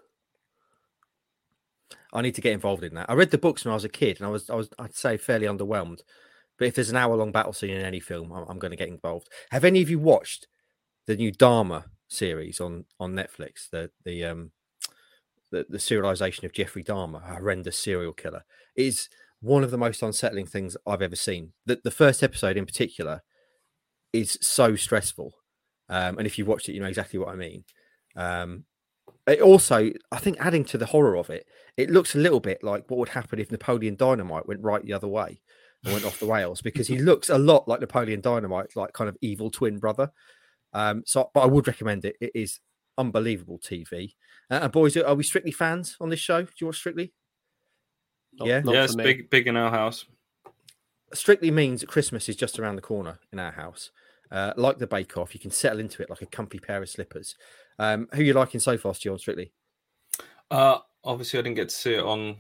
[2.13, 3.11] I need to get involved in that.
[3.11, 4.95] I read the books when I was a kid, and I was, I was, I'd
[4.95, 6.01] say, fairly underwhelmed.
[6.59, 8.89] But if there's an hour-long battle scene in any film, I'm, I'm going to get
[8.89, 9.29] involved.
[9.51, 10.47] Have any of you watched
[11.07, 13.69] the new Dahmer series on on Netflix?
[13.71, 14.53] The the um
[15.51, 19.09] the, the serialization of Jeffrey Dahmer, a horrendous serial killer, is
[19.41, 21.53] one of the most unsettling things I've ever seen.
[21.67, 23.23] The the first episode in particular
[24.13, 25.35] is so stressful,
[25.89, 27.65] um, and if you've watched it, you know exactly what I mean.
[28.17, 28.65] Um,
[29.27, 31.47] it also, I think, adding to the horror of it,
[31.77, 34.93] it looks a little bit like what would happen if Napoleon Dynamite went right the
[34.93, 35.41] other way
[35.85, 39.09] and went off the rails because he looks a lot like Napoleon Dynamite, like kind
[39.09, 40.11] of evil twin brother.
[40.73, 42.17] Um, so, but I would recommend it.
[42.21, 42.61] It is
[42.99, 44.15] unbelievable TV.
[44.51, 46.43] Uh, and boys, are we strictly fans on this show?
[46.43, 47.13] Do you watch Strictly?
[48.35, 48.61] Not- Yeah.
[48.61, 49.05] not yeah, for it's me.
[49.05, 50.05] big, big in our house.
[51.13, 53.91] Strictly means that Christmas is just around the corner in our house.
[54.31, 56.89] Uh, like the Bake Off, you can settle into it like a comfy pair of
[56.89, 57.37] slippers.
[57.79, 59.53] Um, who you liking so far, Stu, on Strictly?
[60.51, 62.37] Uh, obviously, I didn't get to see it on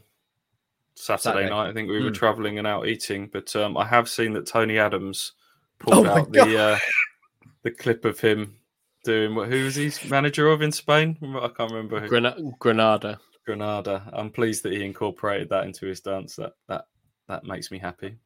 [0.94, 1.50] Saturday, Saturday.
[1.50, 1.68] night.
[1.68, 2.14] I think we were Mm.
[2.14, 5.32] traveling and out eating, but um, I have seen that Tony Adams
[5.82, 6.78] Oh pulled my out the uh,
[7.64, 8.56] the clip of him
[9.04, 9.48] doing what?
[9.48, 11.18] Who was he manager of in Spain?
[11.22, 12.00] I can't remember.
[12.00, 12.08] Who.
[12.08, 13.20] Grana- Granada.
[13.44, 14.08] Granada.
[14.12, 16.36] I'm pleased that he incorporated that into his dance.
[16.36, 16.86] That that
[17.28, 18.16] that makes me happy.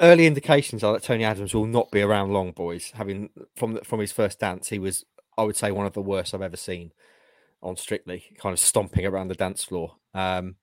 [0.00, 2.90] Early indications are that Tony Adams will not be around long, boys.
[2.92, 5.04] Having from from his first dance, he was,
[5.38, 6.92] I would say, one of the worst I've ever seen
[7.62, 9.96] on Strictly, kind of stomping around the dance floor.
[10.14, 10.56] Um,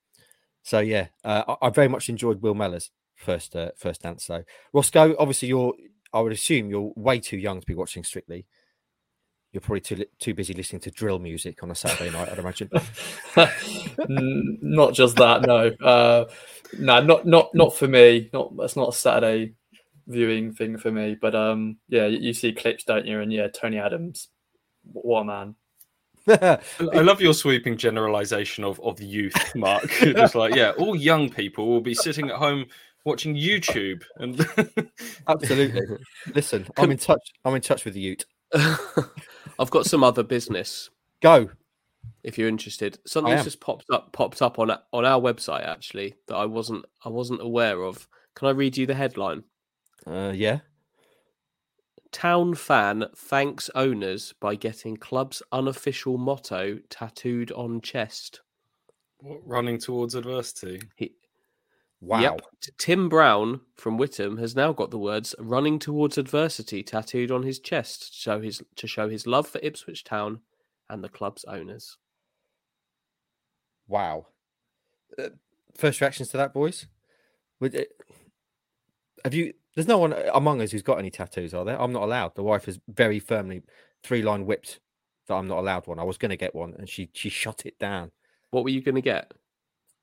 [0.64, 4.28] so yeah, uh, I, I very much enjoyed Will Mellor's first uh, first dance.
[4.28, 4.44] though.
[4.74, 5.74] Roscoe, obviously, you're,
[6.14, 8.46] I would assume you're way too young to be watching Strictly.
[9.52, 12.70] You're probably too too busy listening to drill music on a Saturday night, I'd imagine.
[14.62, 15.72] Not just that, no.
[15.82, 16.26] Uh,
[16.78, 18.30] no, not not not for me.
[18.34, 19.54] Not that's not a Saturday
[20.08, 21.16] viewing thing for me.
[21.20, 23.22] But um, yeah, you, you see clips, don't you?
[23.22, 24.30] And yeah, Tony Adams,
[24.94, 25.56] what a man.
[26.28, 26.60] I
[26.94, 29.88] I love your sweeping generalization of, of youth, Mark.
[30.00, 32.66] Just like, yeah, all young people will be sitting at home
[33.04, 34.46] watching YouTube and
[35.28, 35.98] Absolutely.
[36.34, 37.32] Listen, I'm in touch.
[37.44, 38.26] I'm in touch with the Ute.
[38.54, 40.90] I've got some other business
[41.22, 41.50] Go.
[42.24, 42.98] if you're interested.
[43.06, 47.10] Something's just popped up popped up on on our website actually that I wasn't I
[47.10, 48.08] wasn't aware of.
[48.36, 49.44] Can I read you the headline?
[50.06, 50.60] Uh, yeah.
[52.16, 58.40] Town fan thanks owners by getting club's unofficial motto tattooed on chest.
[59.18, 60.82] What, running towards adversity.
[60.96, 61.12] He,
[62.00, 62.22] Wow.
[62.22, 62.42] Yep.
[62.78, 67.60] Tim Brown from Whittam has now got the words "running towards adversity" tattooed on his
[67.60, 70.40] chest to show his to show his love for Ipswich Town
[70.90, 71.98] and the club's owners.
[73.90, 74.28] Wow.
[75.18, 75.30] Uh,
[75.76, 76.86] first reactions to that, boys?
[77.60, 77.90] Would it,
[79.24, 79.54] have you?
[79.76, 81.80] There's no one among us who's got any tattoos, are there?
[81.80, 82.36] I'm not allowed.
[82.36, 83.62] The wife has very firmly
[84.04, 84.80] three line whipped
[85.28, 86.00] that I'm not allowed one.
[86.00, 88.12] I was going to get one, and she she shut it down.
[88.52, 89.34] What were you going to get?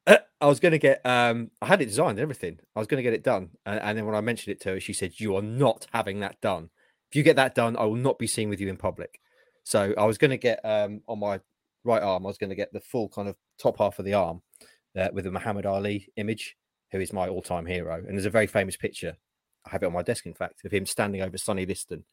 [0.07, 1.05] Uh, I was going to get.
[1.07, 2.59] Um, I had it designed, and everything.
[2.77, 4.71] I was going to get it done, and, and then when I mentioned it to
[4.71, 6.71] her, she said, "You are not having that done.
[7.11, 9.21] If you get that done, I will not be seen with you in public."
[9.65, 11.41] So I was going to get um, on my
[11.85, 12.27] right arm.
[12.27, 14.43] I was going to get the full kind of top half of the arm
[14.99, 16.57] uh, with a Muhammad Ali image,
[16.91, 17.95] who is my all-time hero.
[17.95, 19.17] And there's a very famous picture.
[19.67, 22.05] I have it on my desk, in fact, of him standing over Sonny Liston,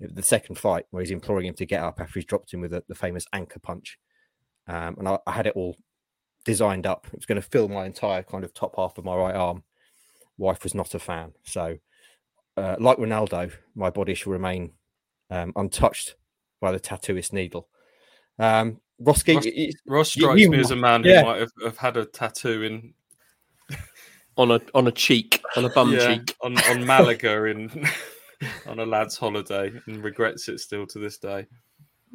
[0.00, 2.70] the second fight, where he's imploring him to get up after he's dropped him with
[2.70, 3.98] the, the famous anchor punch.
[4.66, 5.76] Um, and I, I had it all
[6.44, 7.06] designed up.
[7.08, 9.64] It was going to fill my entire kind of top half of my right arm.
[10.36, 11.32] Wife was not a fan.
[11.44, 11.78] So,
[12.56, 14.72] uh, like Ronaldo, my body shall remain
[15.30, 16.14] um, untouched
[16.60, 17.68] by the tattooist needle.
[18.38, 21.20] Um, Roski, Ross- Ross You- strikes you- me as a man yeah.
[21.20, 22.94] who might have, have had a tattoo in
[24.38, 26.34] On a on a cheek, on a bum yeah, cheek.
[26.42, 27.86] on, on Malaga in
[28.66, 31.46] on a lad's holiday and regrets it still to this day.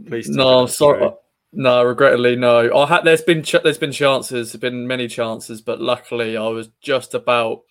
[0.07, 0.99] Please No, I'm sorry.
[0.99, 1.17] true.
[1.51, 2.75] No, regrettably, no.
[2.75, 6.47] I had there's been ch- there's been chances, there's been many chances, but luckily I
[6.47, 7.61] was just about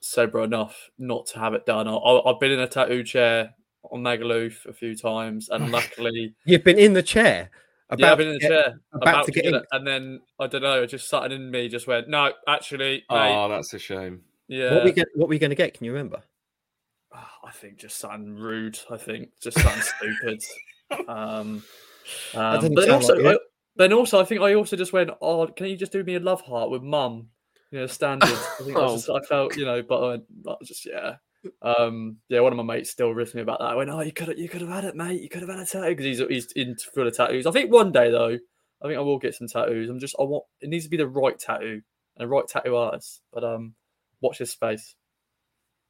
[0.00, 1.86] sober enough not to have it done.
[1.86, 3.54] I, I, I've been in a tattoo chair
[3.92, 7.50] on Magaluf a few times, and luckily, you've been in the chair.
[7.90, 9.60] About yeah, I've been in the chair about to get in.
[9.72, 13.48] and then I don't know, just something in me just went, no, actually, mate, Oh,
[13.48, 14.22] that's a shame.
[14.46, 14.74] yeah.
[14.74, 15.08] What we get?
[15.14, 15.74] What were you going to get?
[15.74, 16.22] Can you remember?
[17.12, 18.78] Oh, I think just something rude.
[18.90, 20.42] I think just something stupid.
[21.08, 21.62] Um,
[22.34, 23.36] um, but then also, like.
[23.36, 23.38] I,
[23.76, 26.20] then also, I think I also just went, "Oh, can you just do me a
[26.20, 27.28] love heart with mum?"
[27.70, 28.28] You know, standard.
[28.28, 31.16] I think I, just, I felt, you know, but I, went, I was just yeah,
[31.62, 32.40] um, yeah.
[32.40, 33.66] One of my mates still riffed me about that.
[33.66, 35.20] I went, "Oh, you could have, you could have had it, mate.
[35.20, 37.72] You could have had a tattoo because he's he's into full of tattoos." I think
[37.72, 38.38] one day though,
[38.82, 39.88] I think I will get some tattoos.
[39.88, 41.82] I'm just, I want it needs to be the right tattoo
[42.16, 43.22] and the right tattoo artist.
[43.32, 43.74] But um,
[44.20, 44.94] watch this space.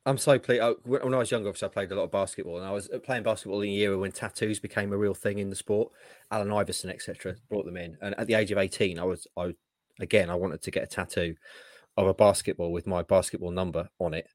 [0.07, 0.63] I'm so pleased.
[0.63, 2.89] I, when I was younger, obviously, I played a lot of basketball, and I was
[2.89, 5.93] uh, playing basketball in a era when tattoos became a real thing in the sport.
[6.31, 9.55] Allen Iverson, etc., brought them in, and at the age of 18, I was, I
[10.01, 11.35] again, I wanted to get a tattoo
[11.97, 14.27] of a basketball with my basketball number on it,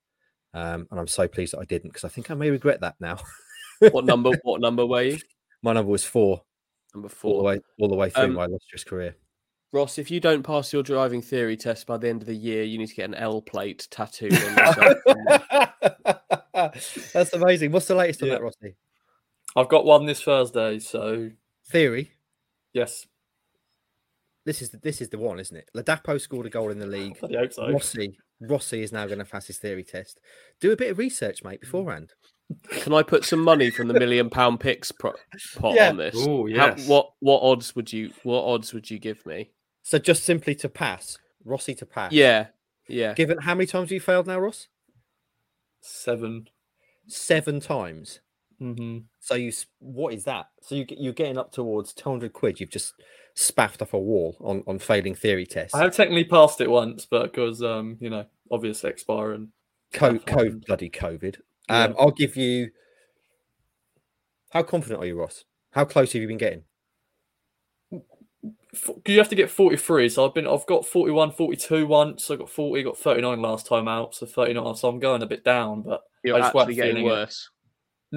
[0.56, 2.96] um, and I'm so pleased that I didn't because I think I may regret that
[3.00, 3.18] now.
[3.92, 4.32] What number?
[4.44, 5.18] What number were you?
[5.62, 6.42] my number was four,
[6.94, 7.44] Number all the four.
[7.44, 9.16] way, all the way through Um, my illustrious career.
[9.74, 12.64] Ross, if you don't pass your driving theory test by the end of the year,
[12.64, 14.98] you need to get an L plate tattooed on yourself.
[17.14, 17.72] That's amazing.
[17.74, 18.36] What's the latest on Yeah.
[18.36, 18.76] that, Rossi?
[19.56, 21.32] I've got one this Thursday, so
[21.70, 22.12] Theory.
[22.74, 23.06] yes,
[24.46, 25.70] This is the, this is the one, isn't it?
[25.76, 27.18] Ladapo scored a goal in the league.
[27.20, 27.72] Hope so.
[27.72, 30.20] Rossi Rossi is now going to pass his theory test.
[30.62, 32.14] Do a bit of research, mate, beforehand.
[32.70, 35.14] Can I put some money from the million pound picks pro-
[35.58, 35.90] pot Yeah.
[35.90, 36.16] on this?
[36.18, 36.88] Oh, How- yes.
[36.88, 39.50] what what odds would you what odds would you give me?
[39.82, 42.12] So just simply to pass, Rossi to pass.
[42.12, 42.48] Yeah,
[42.88, 43.14] yeah.
[43.16, 44.68] Given how many times have you failed now, Ross?
[45.82, 46.46] 7
[47.08, 48.20] Seven times.
[48.62, 49.00] Mm-hmm.
[49.20, 50.48] So you what is that?
[50.62, 52.60] So you you're getting up towards 200 quid.
[52.60, 52.94] You've just
[53.36, 55.76] spaffed off a wall on on failing theory tests.
[55.76, 59.52] I have technically passed it once, but because um, you know, obviously expiring.
[59.94, 61.38] Co- co- bloody COVID.
[61.70, 61.84] Yeah.
[61.84, 62.72] Um, I'll give you.
[64.52, 65.44] How confident are you, Ross?
[65.72, 66.64] How close have you been getting?
[68.74, 72.30] F- You have to get 43, so I've been I've got 41, 42 once.
[72.30, 74.76] I got 40, got 39 last time out, so 39.
[74.76, 77.36] So I'm going a bit down, but You're I just actually getting feeling it.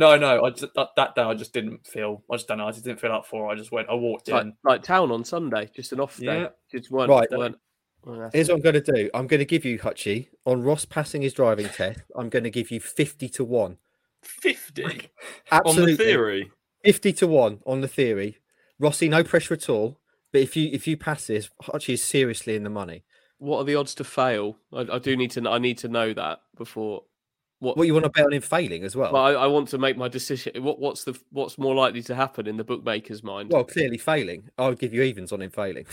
[0.01, 0.21] Worse.
[0.21, 0.45] no, no.
[0.45, 2.23] I just that, that day I just didn't feel.
[2.31, 2.69] I just don't know.
[2.69, 3.49] I just didn't feel up for.
[3.49, 3.53] it.
[3.53, 3.89] I just went.
[3.89, 4.55] I walked Like, in.
[4.65, 6.43] like town on Sunday, just an off day.
[6.43, 6.49] Yeah.
[6.71, 7.29] Just weren't, Right.
[7.31, 7.57] weren't
[8.05, 9.11] well, that's- Here's what I'm going to do.
[9.15, 12.01] I'm going to give you Hutchie on Ross passing his driving test.
[12.17, 13.79] I'm going to give you 50 to one.
[14.23, 14.93] 50 on
[15.51, 16.51] Absolutely, the theory.
[16.85, 18.39] 50 to one on the theory.
[18.79, 19.99] Rossi, no pressure at all.
[20.33, 23.05] But if you if you pass this, Hutchie is seriously in the money.
[23.39, 24.59] What are the odds to fail?
[24.73, 25.41] I, I do need to.
[25.41, 27.05] kn- I need to know that before.
[27.61, 27.77] What?
[27.77, 29.13] What you want to bet on him failing as well?
[29.13, 30.63] well, I, I want to make my decision.
[30.63, 33.51] What, what's the what's more likely to happen in the bookmaker's mind?
[33.51, 34.49] Well, clearly failing.
[34.57, 35.87] I would give you evens on him failing.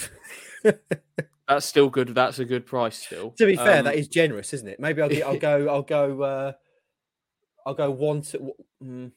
[1.47, 2.09] That's still good.
[2.09, 3.31] That's a good price still.
[3.31, 4.79] to be fair, Um, that is generous, isn't it?
[4.79, 5.67] Maybe I'll, get, I'll go.
[5.73, 6.21] I'll go.
[6.21, 6.51] Uh,
[7.65, 8.53] I'll go one to.
[8.83, 9.11] Mm,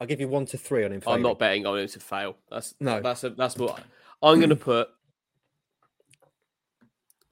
[0.00, 1.02] I'll give you one to three on him.
[1.06, 2.36] I'm not betting on him to fail.
[2.50, 3.00] That's No.
[3.00, 3.82] That's a, that's what
[4.22, 4.88] I'm going to put.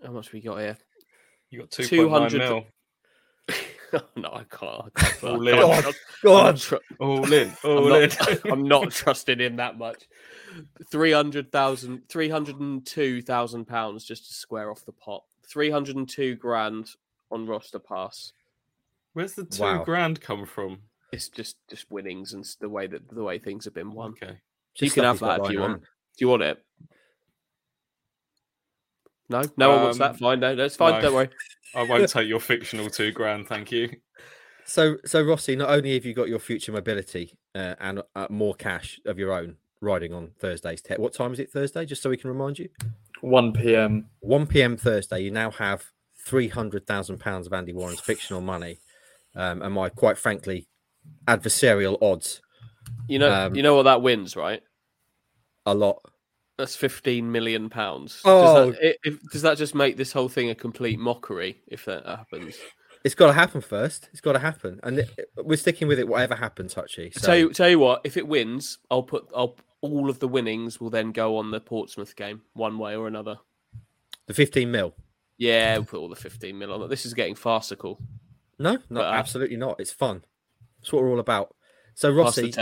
[0.05, 0.77] How much we got here?
[1.51, 2.64] You got 200
[3.93, 4.03] mil.
[4.16, 4.82] no, I can't.
[4.97, 5.57] I can't, All I in.
[5.61, 6.47] God, God.
[6.47, 7.49] I'm, tr- All in.
[7.64, 8.09] I'm All in.
[8.11, 10.05] not, I'm not trusting him that much.
[10.91, 15.22] 300,000, 302,000 pounds just to square off the pot.
[15.49, 16.91] 302 grand
[17.30, 18.32] on roster pass.
[19.12, 19.84] Where's the two Wow.
[19.84, 20.78] grand come from?
[21.12, 24.11] It's just just winnings and the way that the way things have been won.
[24.11, 24.39] Okay.
[24.78, 25.70] You can have that if you want.
[25.72, 25.80] around.
[25.80, 25.87] Do
[26.18, 26.62] you want it?
[29.29, 30.11] No, no one wants that.
[30.11, 30.95] Um, Fine, no, that's fine.
[30.95, 31.01] no.
[31.01, 31.29] Don't worry.
[31.74, 33.91] I won't take your fictional two grand, thank you.
[34.64, 38.55] So, so Rossi, not only have you got your future mobility uh, and uh, more
[38.55, 40.99] cash of your own riding on Thursday's tech.
[40.99, 41.85] What time is it Thursday?
[41.85, 42.68] Just so we can remind you.
[43.20, 44.07] 1 p.m.
[44.20, 44.77] 1 p.m.
[44.77, 45.20] Thursday.
[45.20, 45.85] You now have
[46.24, 48.81] three hundred thousand pounds of Andy Warren's fictional money,
[49.37, 50.66] um, and my quite frankly
[51.29, 52.41] adversarial odds
[53.07, 54.62] You know, Um, you know what that wins, right?
[55.64, 56.01] a lot.
[56.59, 58.20] That's 15 million pounds.
[58.24, 58.70] Oh.
[58.70, 62.07] Does that, if, does that just make this whole thing a complete mockery if that
[62.07, 62.57] happens?
[63.04, 64.09] It's got to happen first.
[64.12, 66.09] It's got to happen, and it, we're sticking with it.
[66.09, 67.12] Whatever happens, Touchy.
[67.12, 70.26] So, Tell you, tell you what, if it wins, I'll put, I'll all of the
[70.26, 73.38] winnings will then go on the Portsmouth game, one way or another.
[74.26, 74.94] the fifteen mil.
[75.38, 76.88] Yeah, we'll put all the 15 mil on it.
[76.88, 78.00] This is getting farcical.
[78.59, 79.78] No, no, But, uh, absolutely not.
[79.80, 80.24] It's fun.
[80.80, 81.54] That's what we're all about.
[81.94, 82.52] So, Rossi.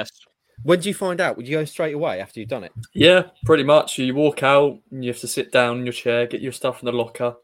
[0.64, 1.36] When do you find out?
[1.36, 2.72] Would you go straight away after you've done it?
[2.92, 3.98] Yeah, pretty much.
[3.98, 6.82] You walk out and you have to sit down in your chair, get your stuff
[6.82, 7.36] in the locker,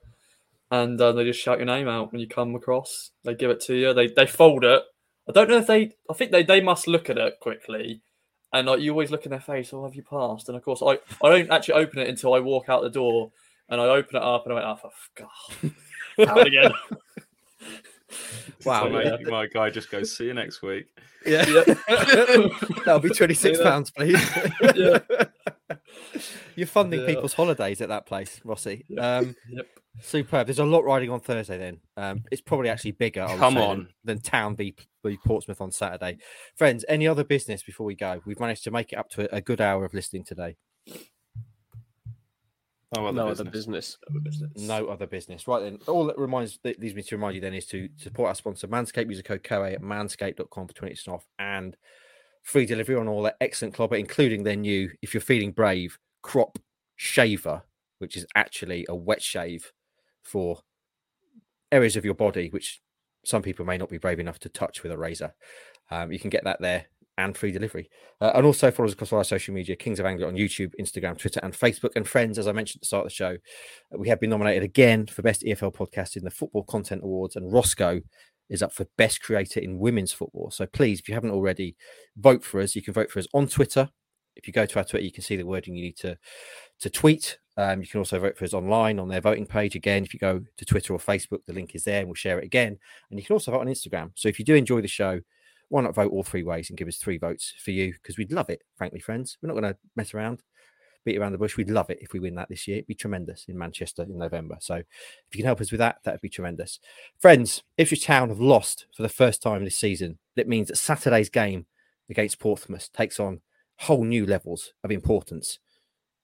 [0.70, 3.10] and uh, they just shout your name out when you come across.
[3.24, 3.94] They give it to you.
[3.94, 4.82] They they fold it.
[5.28, 5.92] I don't know if they.
[6.10, 8.02] I think they, they must look at it quickly,
[8.52, 9.72] and like you always look in their face.
[9.72, 10.48] Oh, have you passed?
[10.48, 13.30] And of course, I I don't actually open it until I walk out the door,
[13.70, 15.70] and I open it up and I went, oh, for
[16.26, 16.72] God, out again.
[18.64, 19.16] Wow, So, my, yeah.
[19.26, 20.86] my guy just goes, see you next week.
[21.24, 21.44] Yeah,
[22.84, 24.18] that'll be twenty six pounds, please.
[24.74, 24.98] Yeah.
[26.56, 27.06] You're funding Yeah.
[27.06, 28.84] people's holidays at that place, Rossi.
[28.88, 29.16] Yeah.
[29.18, 29.66] Um, Yep.
[30.02, 30.46] superb.
[30.46, 31.58] There's a lot riding on Thursday.
[31.58, 33.26] Then um, it's probably actually bigger.
[33.38, 33.78] Come say, on.
[33.78, 36.18] than, than Town v, v Portsmouth on Saturday.
[36.56, 38.20] Friends, any other business before we go?
[38.26, 40.56] We've managed to make it up to a, a good hour of listening today.
[42.96, 43.98] Oh, well, No the other business.
[44.24, 44.50] business.
[44.56, 45.46] No other business.
[45.46, 48.28] Right then, all that reminds that leads me to remind you then is to support
[48.28, 49.08] our sponsor Manscaped.
[49.08, 51.76] Use the code COA at manscaped.com for 20% off and
[52.42, 56.58] free delivery on all their excellent clobber, including their new, if you're feeling brave, crop
[56.96, 57.62] shaver,
[57.98, 59.72] which is actually a wet shave
[60.22, 60.60] for
[61.72, 62.80] areas of your body which
[63.24, 65.32] some people may not be brave enough to touch with a razor.
[65.90, 66.86] Um, you can get that there
[67.24, 67.90] and free delivery.
[68.20, 70.72] Uh, and also follow us across all our social media, Kings of Anglia on YouTube,
[70.80, 71.90] Instagram, Twitter, and Facebook.
[71.96, 73.36] And friends, as I mentioned at the start of the show,
[73.94, 77.36] uh, we have been nominated again for Best EFL Podcast in the Football Content Awards,
[77.36, 78.00] and Roscoe
[78.48, 80.50] is up for Best Creator in Women's Football.
[80.50, 81.76] So please, if you haven't already,
[82.16, 82.74] vote for us.
[82.74, 83.88] You can vote for us on Twitter.
[84.36, 86.16] If you go to our Twitter, you can see the wording you need to
[86.80, 87.38] to tweet.
[87.56, 89.74] Um, you can also vote for us online on their voting page.
[89.76, 92.38] Again, if you go to Twitter or Facebook, the link is there, and we'll share
[92.38, 92.78] it again.
[93.10, 94.12] And you can also vote on Instagram.
[94.14, 95.20] So if you do enjoy the show,
[95.70, 97.92] why not vote all three ways and give us three votes for you?
[97.92, 99.38] Because we'd love it, frankly, friends.
[99.40, 100.42] We're not going to mess around,
[101.04, 101.56] beat around the bush.
[101.56, 102.78] We'd love it if we win that this year.
[102.78, 104.56] It'd be tremendous in Manchester in November.
[104.60, 104.86] So if
[105.32, 106.80] you can help us with that, that'd be tremendous.
[107.20, 110.18] Friends, If Ipswich Town have lost for the first time this season.
[110.36, 111.66] That means that Saturday's game
[112.08, 113.40] against Portsmouth takes on
[113.78, 115.58] whole new levels of importance,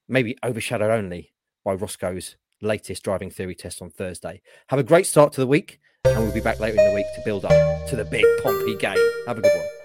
[0.07, 1.33] maybe overshadowed only
[1.63, 4.41] by Roscoe's latest driving theory test on Thursday.
[4.67, 5.79] Have a great start to the week,
[6.15, 8.75] and we'll be back later in the week to build up to the big Pompey
[8.77, 8.97] game.
[9.27, 9.76] Have a good one.